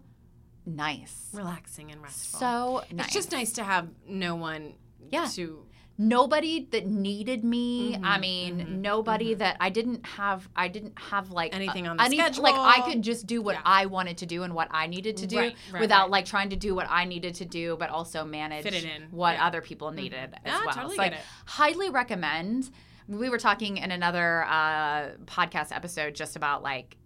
nice, 0.66 1.28
relaxing 1.32 1.90
and 1.90 2.02
restful. 2.02 2.38
so 2.40 2.84
nice. 2.92 3.06
It's 3.06 3.14
just 3.14 3.32
nice 3.32 3.52
to 3.52 3.64
have 3.64 3.88
no 4.06 4.34
one 4.36 4.74
Yeah. 5.10 5.26
to 5.34 5.66
nobody 6.02 6.66
that 6.70 6.86
needed 6.86 7.44
me. 7.44 7.94
I 7.96 8.16
Mhm, 8.16 8.20
mean, 8.20 8.58
mhm, 8.58 8.68
nobody 8.80 9.34
that 9.34 9.58
I 9.60 9.68
didn't 9.68 10.06
have. 10.06 10.48
I 10.56 10.68
didn't 10.68 10.98
have 10.98 11.30
like 11.30 11.54
Anything 11.54 11.86
on 11.86 11.98
the 11.98 12.02
any- 12.02 12.16
Like 12.16 12.54
I 12.54 12.80
could 12.90 13.02
just 13.02 13.26
do 13.26 13.42
what 13.42 13.56
Yeah. 13.56 13.62
I 13.66 13.84
wanted 13.86 14.16
to 14.18 14.26
do 14.26 14.42
and 14.42 14.54
what 14.54 14.68
I 14.70 14.86
needed 14.86 15.18
to 15.18 15.26
do 15.26 15.36
Right, 15.36 15.56
right, 15.70 15.80
without 15.80 16.04
right. 16.04 16.10
like 16.12 16.24
trying 16.24 16.48
to 16.50 16.56
do 16.56 16.74
what 16.74 16.86
I 16.88 17.04
needed 17.04 17.34
to 17.36 17.44
do, 17.44 17.76
but 17.78 17.90
also 17.90 18.24
manage 18.24 18.62
Fit 18.62 18.72
it 18.74 18.84
in. 18.84 19.08
what 19.10 19.34
Yeah. 19.34 19.46
other 19.46 19.60
people 19.60 19.90
needed 19.90 20.34
as 20.42 20.52
Ah, 20.54 20.62
well. 20.64 20.74
totally 20.74 20.96
so 20.96 21.02
I 21.02 21.08
get 21.10 21.18
it. 21.18 21.24
highly 21.44 21.90
recommend. 21.90 22.70
We 23.06 23.28
were 23.28 23.38
talking 23.38 23.76
in 23.76 23.90
another 23.90 24.44
uh, 24.44 25.10
podcast 25.26 25.70
episode 25.70 26.14
just 26.14 26.34
about 26.34 26.62
like 26.62 26.96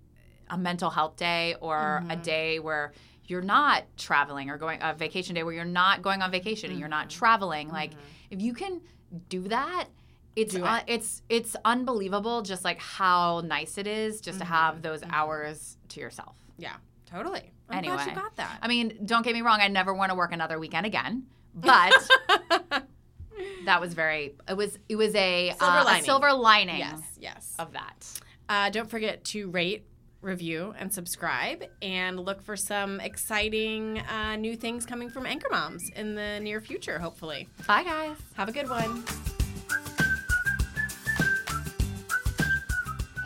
a 0.49 0.57
mental 0.57 0.91
health 0.91 1.17
day 1.17 1.57
or 1.61 2.01
Mm-hmm. 2.03 2.11
a 2.13 2.17
day 2.17 2.59
where 2.61 2.93
you're 3.27 3.43
not 3.43 3.85
traveling 3.97 4.51
or 4.51 4.59
going 4.59 4.79
a 4.83 4.95
vacation 4.95 5.35
day 5.35 5.43
where 5.43 5.55
you're 5.55 5.65
not 5.65 6.03
going 6.03 6.21
on 6.23 6.31
vacation 6.31 6.71
and 6.71 6.79
you're 6.79 6.89
not 6.89 7.09
Mm-hmm. 7.09 7.19
traveling 7.19 7.69
like 7.71 7.93
if 8.31 8.41
you 8.41 8.53
can 8.55 8.81
do 9.29 9.43
that 9.49 9.87
it's 10.37 10.55
Do 10.55 10.65
it. 10.65 10.69
uh, 10.69 10.81
it's 10.87 11.23
it's 11.29 11.55
unbelievable 11.65 12.43
just 12.43 12.65
like 12.65 12.79
how 12.79 13.41
nice 13.45 13.79
it 13.79 13.87
is 13.87 14.21
just 14.21 14.39
to 14.41 14.45
Mm-hmm. 14.45 14.55
have 14.55 14.83
those 14.83 15.03
hours 15.09 15.77
to 15.91 16.01
yourself 16.01 16.37
Yeah, 16.59 16.75
totally. 17.07 17.53
I'm 17.69 17.79
anyway 17.79 17.95
glad 17.97 18.09
you 18.09 18.15
got 18.15 18.37
that. 18.37 18.59
i 18.63 18.69
mean 18.69 19.01
don't 19.07 19.25
get 19.25 19.33
me 19.35 19.43
wrong 19.43 19.61
i 19.61 19.69
never 19.69 19.95
want 19.95 20.11
to 20.11 20.17
work 20.17 20.33
another 20.33 20.59
weekend 20.59 20.85
again 20.87 21.25
but 21.55 21.95
that 23.65 23.81
was 23.81 23.95
very 23.95 24.35
it 24.49 24.57
was 24.57 24.79
it 24.89 24.97
was 24.97 25.15
a 25.15 25.55
Silver 25.59 25.65
uh, 25.79 25.83
a 25.83 25.85
lining. 25.85 26.05
silver 26.05 26.33
lining 26.33 26.79
yes, 26.79 27.01
yes. 27.19 27.55
of 27.59 27.73
that 27.73 28.21
Uh, 28.49 28.69
don't 28.71 28.91
forget 28.91 29.25
to 29.25 29.49
rate, 29.51 29.87
review, 30.25 30.75
and 30.79 30.93
subscribe, 30.93 31.65
and 31.83 32.19
look 32.19 32.43
for 32.43 32.57
some 32.57 32.99
exciting 33.01 33.99
uh, 34.01 34.37
new 34.37 34.57
things 34.57 34.85
coming 34.87 35.09
from 35.11 35.27
Anchor 35.27 35.49
Moms 35.51 35.91
in 35.95 36.15
the 36.15 36.41
near 36.41 36.61
future. 36.61 36.99
Hopefully, 36.99 37.49
bye 37.67 37.85
guys 37.85 38.17
have 38.35 38.49
a 38.49 38.53
good 38.53 38.69
one. 38.69 39.05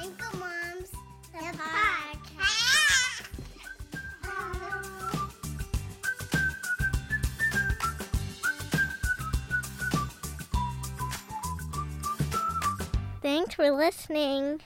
Anchor 0.00 0.36
Moms, 0.36 0.90
the 1.32 1.56
podcast. 1.56 3.24
Thanks 13.22 13.54
for 13.54 13.70
listening. 13.70 14.60